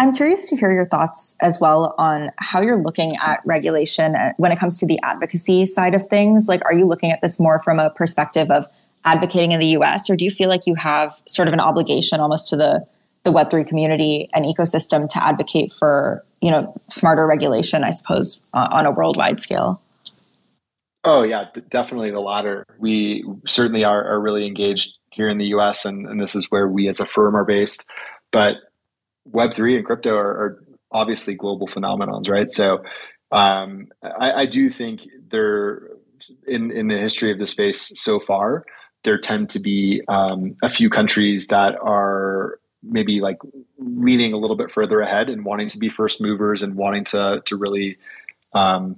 [0.00, 4.52] I'm curious to hear your thoughts as well on how you're looking at regulation when
[4.52, 6.46] it comes to the advocacy side of things.
[6.46, 8.66] Like, are you looking at this more from a perspective of
[9.04, 12.20] advocating in the US, or do you feel like you have sort of an obligation
[12.20, 12.84] almost to the,
[13.24, 18.68] the Web3 community and ecosystem to advocate for, you know, smarter regulation, I suppose, uh,
[18.70, 19.80] on a worldwide scale?
[21.04, 22.66] Oh, yeah, d- definitely the latter.
[22.78, 26.68] We certainly are, are really engaged here in the US, and, and this is where
[26.68, 27.86] we as a firm are based.
[28.30, 28.56] But
[29.24, 32.50] Web three and crypto are, are, obviously global phenomenons, right?
[32.50, 32.82] So
[33.30, 35.82] um, I, I, do think there,
[36.46, 38.64] in in the history of the space so far,
[39.04, 43.38] there tend to be um, a few countries that are maybe like
[43.78, 47.42] leaning a little bit further ahead and wanting to be first movers and wanting to
[47.44, 47.96] to really
[48.52, 48.96] um,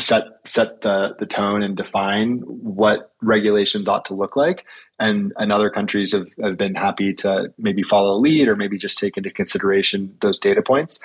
[0.00, 4.64] set set the the tone and define what regulations ought to look like.
[4.98, 8.78] And and other countries have, have been happy to maybe follow a lead or maybe
[8.78, 11.00] just take into consideration those data points.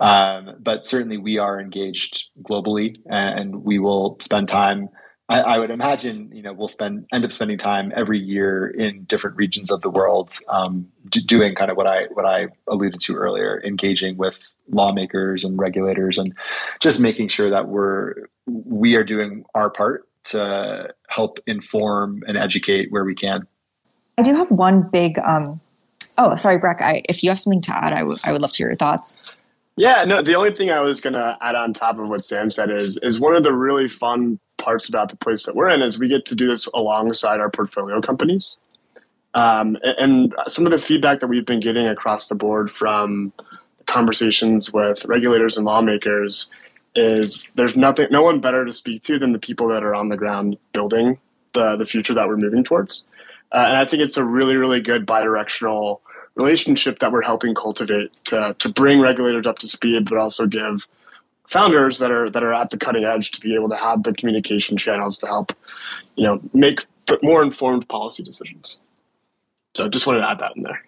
[0.00, 4.88] Um, but certainly we are engaged globally and we will spend time
[5.32, 9.04] I, I, would imagine you know we'll spend end up spending time every year in
[9.04, 13.14] different regions of the world um, doing kind of what I what I alluded to
[13.14, 16.34] earlier, engaging with lawmakers and regulators, and
[16.80, 22.92] just making sure that we're we are doing our part to help inform and educate
[22.92, 23.46] where we can.
[24.18, 25.18] I do have one big.
[25.24, 25.60] Um,
[26.18, 26.82] oh, sorry, Breck.
[26.82, 28.76] I, if you have something to add, I, w- I would love to hear your
[28.76, 29.20] thoughts.
[29.76, 30.20] Yeah, no.
[30.20, 32.98] The only thing I was going to add on top of what Sam said is
[32.98, 36.08] is one of the really fun parts about the place that we're in is we
[36.08, 38.58] get to do this alongside our portfolio companies.
[39.34, 43.32] Um, and some of the feedback that we've been getting across the board from
[43.86, 46.50] conversations with regulators and lawmakers
[46.94, 50.08] is there's nothing, no one better to speak to than the people that are on
[50.08, 51.18] the ground building
[51.52, 53.06] the the future that we're moving towards.
[53.52, 56.00] Uh, and I think it's a really, really good bidirectional
[56.34, 60.86] relationship that we're helping cultivate to to bring regulators up to speed, but also give
[61.46, 64.12] founders that are that are at the cutting edge to be able to have the
[64.14, 65.52] communication channels to help,
[66.16, 66.80] you know, make
[67.22, 68.80] more informed policy decisions.
[69.74, 70.82] So just wanted to add that in there.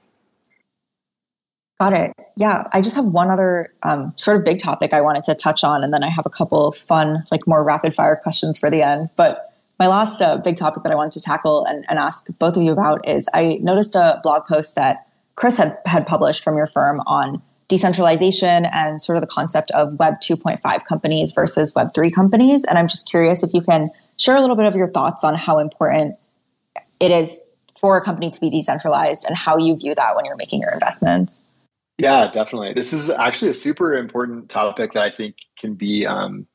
[1.81, 2.13] Got it.
[2.37, 5.65] Yeah, I just have one other um, sort of big topic I wanted to touch
[5.65, 8.71] on, and then I have a couple of fun, like more rapid fire questions for
[8.71, 9.11] the end.
[9.17, 12.57] But my last uh, big topic that I wanted to tackle and, and ask both
[12.57, 16.57] of you about is I noticed a blog post that Chris had had published from
[16.57, 17.43] your firm on
[17.75, 22.65] decentralization and sort of the concept of Web 2.5 companies versus Web 3 companies.
[22.65, 25.35] And I'm just curious if you can share a little bit of your thoughts on
[25.35, 26.17] how important
[27.01, 27.41] it is
[27.77, 30.71] for a company to be decentralized and how you view that when you're making your
[30.71, 31.41] investments.
[31.99, 32.75] Yeah, definitely.
[32.75, 36.47] This is actually a super important topic that I think can be, um,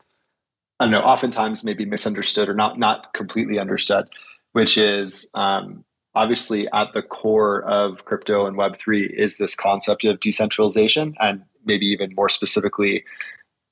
[0.80, 4.07] I don't know, oftentimes maybe misunderstood or not not completely understood,
[4.53, 5.84] which is um,
[6.16, 11.16] obviously at the core of crypto and Web3 is this concept of decentralization.
[11.20, 13.03] And maybe even more specifically,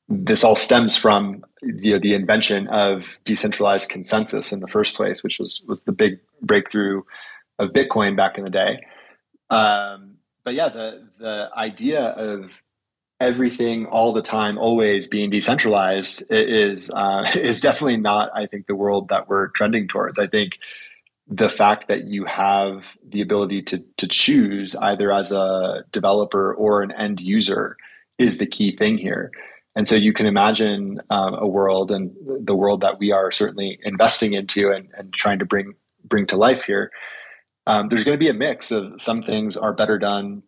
[0.10, 5.24] this all stems from you know, the invention of decentralized consensus in the first place,
[5.24, 7.02] which was, was the big breakthrough
[7.60, 8.86] of Bitcoin back in the day.
[9.50, 12.62] Um, but yeah, the, the idea of
[13.20, 18.76] everything all the time always being decentralized is uh, is definitely not i think the
[18.76, 20.60] world that we're trending towards i think
[21.30, 26.84] the fact that you have the ability to to choose either as a developer or
[26.84, 27.78] an end user
[28.18, 29.32] is the key thing here.
[29.76, 33.78] And so you can imagine um, a world and the world that we are certainly
[33.84, 35.74] investing into and, and trying to bring
[36.04, 36.92] bring to life here.
[37.68, 40.44] Um, there's going to be a mix of some things are better done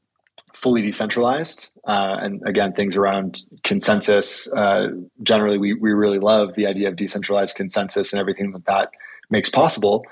[0.54, 4.52] fully decentralized, uh, and again, things around consensus.
[4.54, 4.88] Uh,
[5.22, 8.90] generally, we we really love the idea of decentralized consensus and everything that that
[9.30, 10.04] makes possible.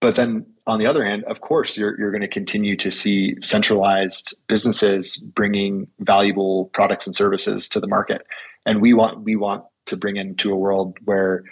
[0.00, 3.36] But then on the other hand, of course, you're, you're going to continue to see
[3.40, 8.22] centralized businesses bringing valuable products and services to the market.
[8.64, 11.42] And we want, we want to bring into a world where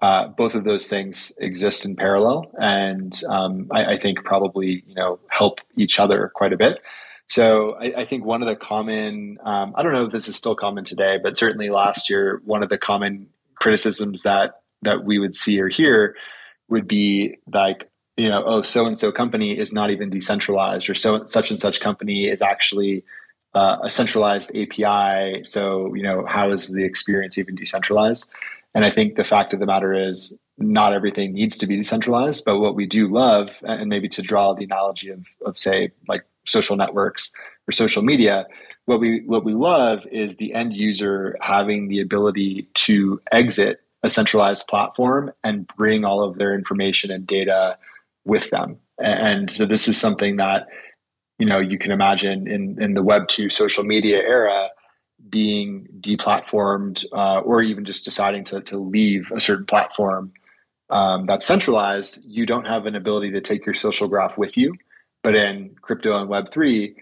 [0.00, 4.94] uh, both of those things exist in parallel and um, I, I, think probably you
[4.94, 6.78] know help each other quite a bit
[7.26, 10.36] so I, I think one of the common um, i don't know if this is
[10.36, 13.26] still common today but certainly last year one of the common
[13.56, 16.14] criticisms that that we would see or hear
[16.68, 20.94] would be like you know oh so and so company is not even decentralized or
[20.94, 23.04] so such and such company is actually
[23.54, 28.28] uh, a centralized api so you know how is the experience even decentralized?
[28.74, 32.44] And i think the fact of the matter is not everything needs to be decentralized
[32.44, 36.24] but what we do love and maybe to draw the analogy of, of say like
[36.44, 37.32] social networks
[37.68, 38.46] or social media
[38.86, 44.10] what we what we love is the end user having the ability to exit a
[44.10, 47.78] centralized platform and bring all of their information and data
[48.24, 48.78] with them.
[48.98, 50.68] And so this is something that
[51.38, 54.70] you know you can imagine in in the Web two social media era
[55.28, 60.32] being deplatformed uh, or even just deciding to to leave a certain platform
[60.90, 62.18] um, that's centralized.
[62.24, 64.74] You don't have an ability to take your social graph with you.
[65.22, 66.96] But in crypto and Web three,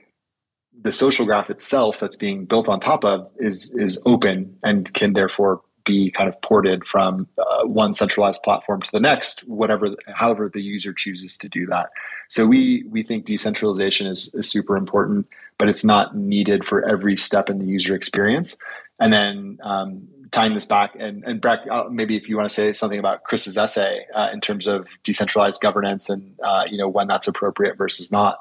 [0.78, 5.12] the social graph itself that's being built on top of is is open and can
[5.12, 10.48] therefore be kind of ported from uh, one centralized platform to the next, whatever, however
[10.48, 11.90] the user chooses to do that.
[12.28, 15.26] So we we think decentralization is, is super important,
[15.56, 18.56] but it's not needed for every step in the user experience.
[19.00, 22.54] And then um, tying this back, and and Breck, uh, maybe if you want to
[22.54, 26.88] say something about Chris's essay uh, in terms of decentralized governance and uh, you know
[26.88, 28.40] when that's appropriate versus not.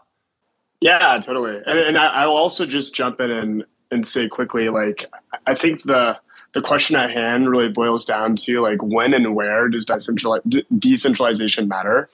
[0.81, 1.61] Yeah, totally.
[1.65, 5.05] And, and I, I'll also just jump in and and say quickly, like
[5.45, 6.19] I think the
[6.55, 12.09] the question at hand really boils down to like when and where does decentralization matter?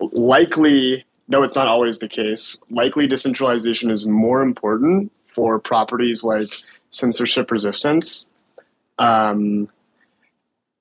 [0.00, 6.48] Likely, though it's not always the case, likely decentralization is more important for properties like
[6.88, 8.32] censorship resistance
[8.98, 9.68] um,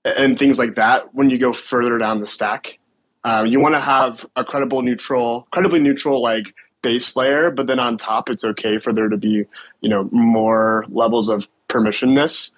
[0.06, 2.80] and things like that when you go further down the stack.
[3.26, 7.80] Uh, you want to have a credible neutral, credibly neutral like base layer, but then
[7.80, 9.46] on top, it's okay for there to be,
[9.82, 12.52] you know, more levels of permissionness.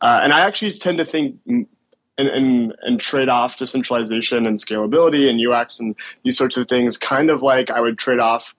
[0.00, 1.66] Uh, and I actually tend to think and,
[2.16, 7.30] and, and trade off decentralization and scalability and UX and these sorts of things, kind
[7.30, 8.54] of like I would trade off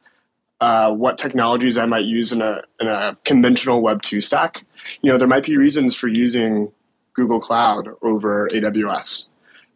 [0.59, 4.63] uh, what technologies I might use in a in a conventional Web two stack.
[5.01, 6.71] You know, there might be reasons for using
[7.13, 9.29] Google Cloud over AWS,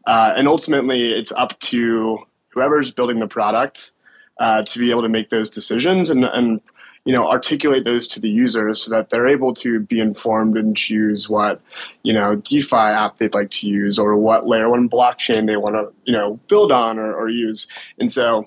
[0.06, 3.92] uh, and ultimately, it's up to whoever's building the product
[4.40, 6.62] uh, to be able to make those decisions and and
[7.06, 10.76] you know articulate those to the users so that they're able to be informed and
[10.76, 11.62] choose what
[12.04, 15.76] you know defi app they'd like to use or what layer one blockchain they want
[15.76, 17.68] to you know build on or, or use.
[18.00, 18.44] And so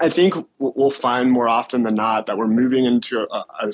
[0.00, 3.72] i think we'll find more often than not that we're moving into a, a,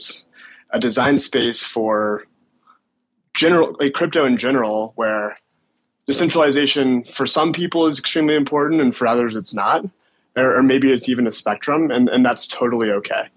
[0.71, 2.25] a design space for
[3.35, 5.37] general like crypto in general where
[6.07, 9.85] decentralization for some people is extremely important and for others it's not
[10.37, 13.29] or, or maybe it's even a spectrum and, and that's totally okay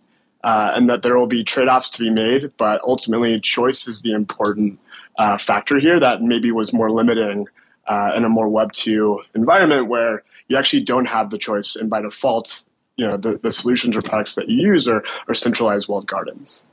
[0.44, 4.02] uh, and that there will be trade offs to be made, but ultimately, choice is
[4.02, 4.80] the important
[5.18, 7.48] uh, factor here that maybe was more limiting
[7.88, 11.90] uh, in a more Web 2 environment where you actually don't have the choice, and
[11.90, 12.64] by default,
[12.96, 16.64] you know the, the solutions or products that you use are, are centralized walled gardens.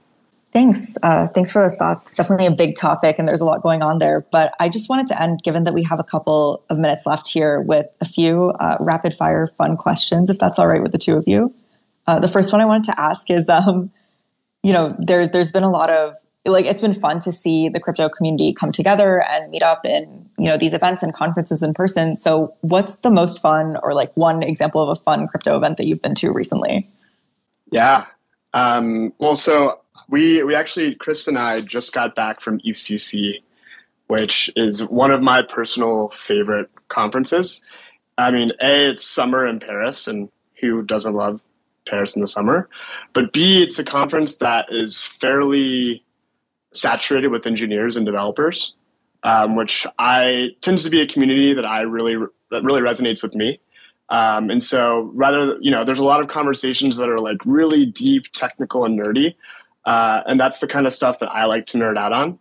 [0.55, 0.97] Thanks.
[1.03, 2.07] Uh, thanks for those thoughts.
[2.07, 4.25] It's definitely a big topic and there's a lot going on there.
[4.31, 7.27] But I just wanted to end, given that we have a couple of minutes left
[7.27, 10.99] here, with a few uh, rapid fire fun questions, if that's all right with the
[10.99, 11.53] two of you.
[12.07, 13.91] Uh, the first one I wanted to ask is, um,
[14.63, 16.15] you know, there's there's been a lot of
[16.47, 20.29] like it's been fun to see the crypto community come together and meet up in
[20.39, 22.17] you know these events and conferences in person.
[22.17, 25.87] So, what's the most fun, or like one example of a fun crypto event that
[25.87, 26.85] you've been to recently?
[27.71, 28.07] Yeah.
[28.53, 33.43] Um, well, so we we actually Chris and I just got back from EthCC,
[34.09, 37.67] which is one of my personal favorite conferences.
[38.19, 40.31] I mean, a it's summer in Paris, and
[40.61, 41.43] who doesn't love
[41.87, 42.69] Paris in the summer?
[43.13, 46.05] But b it's a conference that is fairly
[46.73, 48.75] saturated with engineers and developers,
[49.23, 52.17] um, which I tends to be a community that I really
[52.51, 53.61] that really resonates with me.
[54.11, 57.87] Um, and so rather, you know, there's a lot of conversations that are like really
[57.87, 59.35] deep, technical, and nerdy,
[59.87, 62.39] uh, and that's the kind of stuff that I like to nerd out on.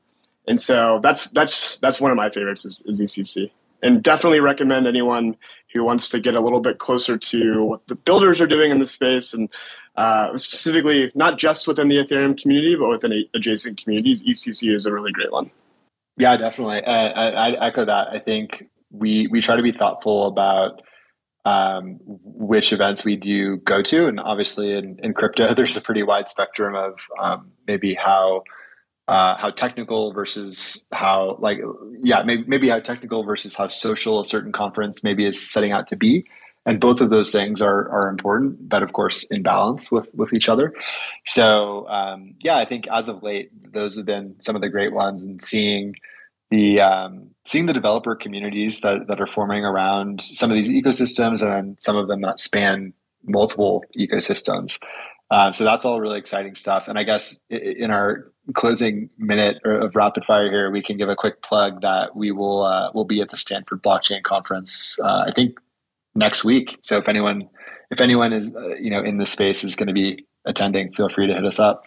[0.47, 3.49] And so that's that's that's one of my favorites is, is EthCC,
[3.81, 5.37] and definitely recommend anyone
[5.73, 8.79] who wants to get a little bit closer to what the builders are doing in
[8.79, 9.49] the space and
[9.95, 14.25] uh, specifically not just within the Ethereum community, but within adjacent communities.
[14.25, 15.51] EthCC is a really great one.
[16.17, 16.83] Yeah, definitely.
[16.83, 18.09] I, I, I echo that.
[18.09, 20.81] I think we we try to be thoughtful about
[21.45, 26.03] um, which events we do go to, and obviously in, in crypto, there's a pretty
[26.03, 28.43] wide spectrum of um, maybe how
[29.07, 31.59] uh, how technical versus how like
[31.99, 35.87] yeah maybe, maybe how technical versus how social a certain conference maybe is setting out
[35.87, 36.25] to be
[36.65, 40.33] and both of those things are are important, but of course in balance with with
[40.33, 40.73] each other.
[41.25, 44.93] So um, yeah, I think as of late, those have been some of the great
[44.93, 45.95] ones, and seeing
[46.51, 51.41] the um, seeing the developer communities that that are forming around some of these ecosystems,
[51.41, 52.93] and some of them that span
[53.25, 54.81] multiple ecosystems.
[55.31, 56.87] Uh, so that's all really exciting stuff.
[56.87, 61.15] And I guess in our closing minute of rapid fire here, we can give a
[61.15, 64.99] quick plug that we will uh, will be at the Stanford Blockchain Conference.
[64.99, 65.59] Uh, I think
[66.15, 66.77] next week.
[66.81, 67.49] So if anyone
[67.91, 71.09] if anyone is uh, you know in the space is going to be attending, feel
[71.09, 71.85] free to hit us up.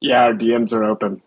[0.00, 1.22] Yeah, our DMs are open.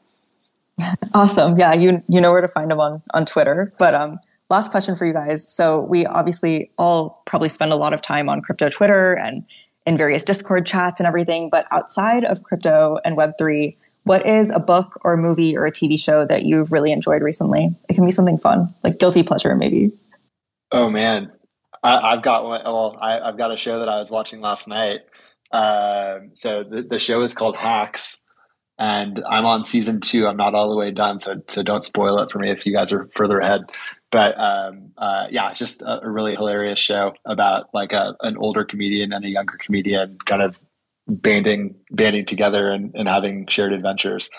[1.13, 1.57] awesome.
[1.57, 3.71] Yeah, you you know where to find them on on Twitter.
[3.79, 4.17] But um,
[4.49, 5.47] last question for you guys.
[5.47, 9.45] So we obviously all probably spend a lot of time on crypto Twitter and
[9.85, 11.49] in various Discord chats and everything.
[11.49, 15.65] But outside of crypto and Web three, what is a book or a movie or
[15.65, 17.69] a TV show that you've really enjoyed recently?
[17.89, 19.91] It can be something fun, like guilty pleasure, maybe.
[20.71, 21.31] Oh man,
[21.83, 22.61] I, have got one.
[22.63, 25.01] Well, I, have got a show that I was watching last night.
[25.51, 28.17] Uh, so the, the show is called Hacks,
[28.77, 30.27] and I'm on season two.
[30.27, 32.73] I'm not all the way done, so so don't spoil it for me if you
[32.73, 33.61] guys are further ahead.
[34.11, 38.37] But um, uh, yeah, it's just a, a, really hilarious show about like a, an
[38.37, 40.57] older comedian and a younger comedian kind of
[41.07, 44.29] banding banding together and, and having shared adventures.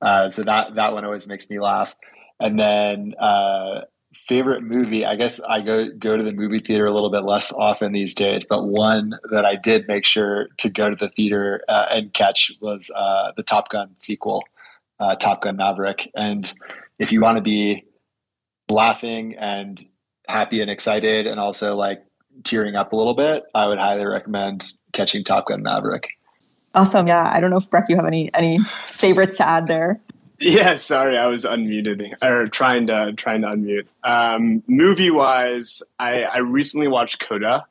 [0.00, 1.94] Uh, so that that one always makes me laugh.
[2.40, 3.82] And then uh,
[4.14, 7.52] favorite movie i guess i go go to the movie theater a little bit less
[7.52, 11.62] often these days but one that i did make sure to go to the theater
[11.68, 14.42] uh, and catch was uh, the top gun sequel
[15.00, 16.52] uh, top gun maverick and
[16.98, 17.84] if you want to be
[18.68, 19.84] laughing and
[20.28, 22.03] happy and excited and also like
[22.42, 26.10] tearing up a little bit i would highly recommend catching top gun maverick
[26.74, 30.00] awesome yeah i don't know if breck you have any any favorites to add there
[30.40, 33.86] yeah, sorry, I was unmuted or trying to trying to unmute.
[34.02, 37.66] Um, movie wise, I, I recently watched Coda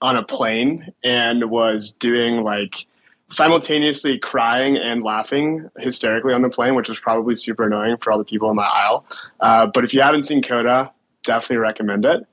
[0.00, 2.86] on a plane and was doing like
[3.28, 8.18] simultaneously crying and laughing hysterically on the plane, which was probably super annoying for all
[8.18, 9.06] the people in my aisle.
[9.40, 10.92] Uh, but if you haven't seen Coda,
[11.22, 12.26] definitely recommend it.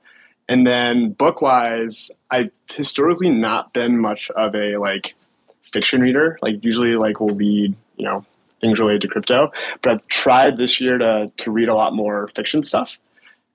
[0.50, 5.14] And then book wise, I've historically not been much of a like
[5.62, 6.40] fiction reader.
[6.42, 8.26] Like usually like we'll read, you know,
[8.60, 9.52] things related to crypto.
[9.80, 12.98] But I've tried this year to to read a lot more fiction stuff.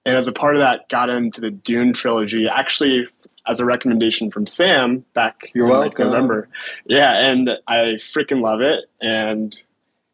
[0.06, 2.48] And as a part of that, got into the Dune trilogy.
[2.48, 3.08] Actually,
[3.46, 5.90] as a recommendation from Sam back You're in welcome.
[5.90, 6.48] like November.
[6.86, 8.86] Yeah, and I freaking love it.
[9.02, 9.54] And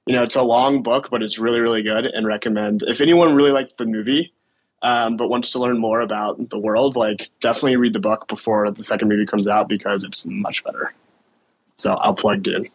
[0.08, 2.06] you know, it's a long book, but it's really, really good.
[2.06, 4.34] And recommend if anyone really liked the movie,
[4.82, 8.70] um, but wants to learn more about the world, like definitely read the book before
[8.72, 10.94] the second movie comes out because it's much better.
[11.78, 12.70] So I'll plug in.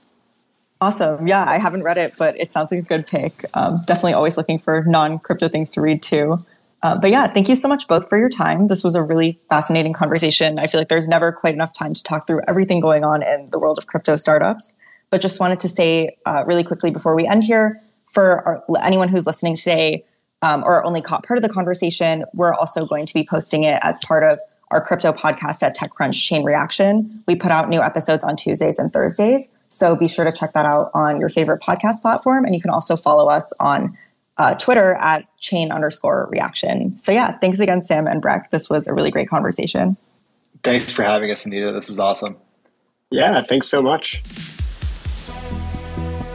[0.80, 1.26] Awesome.
[1.26, 3.44] Yeah, I haven't read it, but it sounds like a good pick.
[3.54, 6.38] Um, definitely always looking for non crypto things to read too.
[6.82, 8.68] Uh, but yeah, thank you so much both for your time.
[8.68, 10.58] This was a really fascinating conversation.
[10.58, 13.46] I feel like there's never quite enough time to talk through everything going on in
[13.50, 14.76] the world of crypto startups.
[15.08, 19.08] But just wanted to say uh, really quickly before we end here for our, anyone
[19.08, 20.04] who's listening today
[20.46, 23.80] um, or only caught part of the conversation, we're also going to be posting it
[23.82, 24.38] as part of
[24.70, 27.10] our crypto podcast at TechCrunch Chain Reaction.
[27.26, 29.48] We put out new episodes on Tuesdays and Thursdays.
[29.68, 32.44] So be sure to check that out on your favorite podcast platform.
[32.44, 33.96] And you can also follow us on
[34.38, 36.96] uh, Twitter at chain underscore reaction.
[36.96, 38.50] So yeah, thanks again, Sam and Breck.
[38.52, 39.96] This was a really great conversation.
[40.62, 41.72] Thanks for having us, Anita.
[41.72, 42.36] This is awesome.
[43.10, 44.22] Yeah, thanks so much.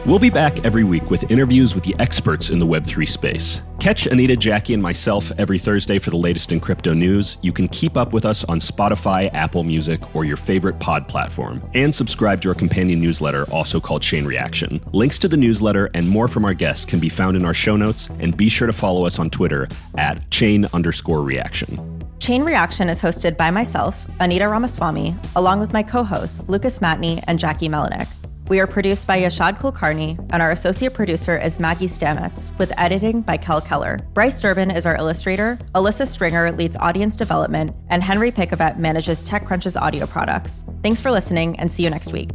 [0.04, 3.62] We'll be back every week with interviews with the experts in the Web3 space.
[3.78, 7.38] Catch Anita, Jackie, and myself every Thursday for the latest in crypto news.
[7.40, 11.62] You can keep up with us on Spotify, Apple Music, or your favorite pod platform.
[11.74, 14.80] And subscribe to our companion newsletter, also called Chain Reaction.
[14.92, 17.76] Links to the newsletter and more from our guests can be found in our show
[17.76, 22.02] notes, and be sure to follow us on Twitter at chain underscore reaction.
[22.18, 27.22] Chain Reaction is hosted by myself, Anita Ramaswamy, along with my co hosts, Lucas Matney
[27.28, 28.08] and Jackie Melinek.
[28.52, 33.22] We are produced by Yashad Kulkarni, and our associate producer is Maggie Stamets, with editing
[33.22, 34.00] by Kel Keller.
[34.12, 39.74] Bryce Durbin is our illustrator, Alyssa Stringer leads audience development, and Henry Pickavet manages TechCrunch's
[39.74, 40.66] audio products.
[40.82, 42.28] Thanks for listening, and see you next week.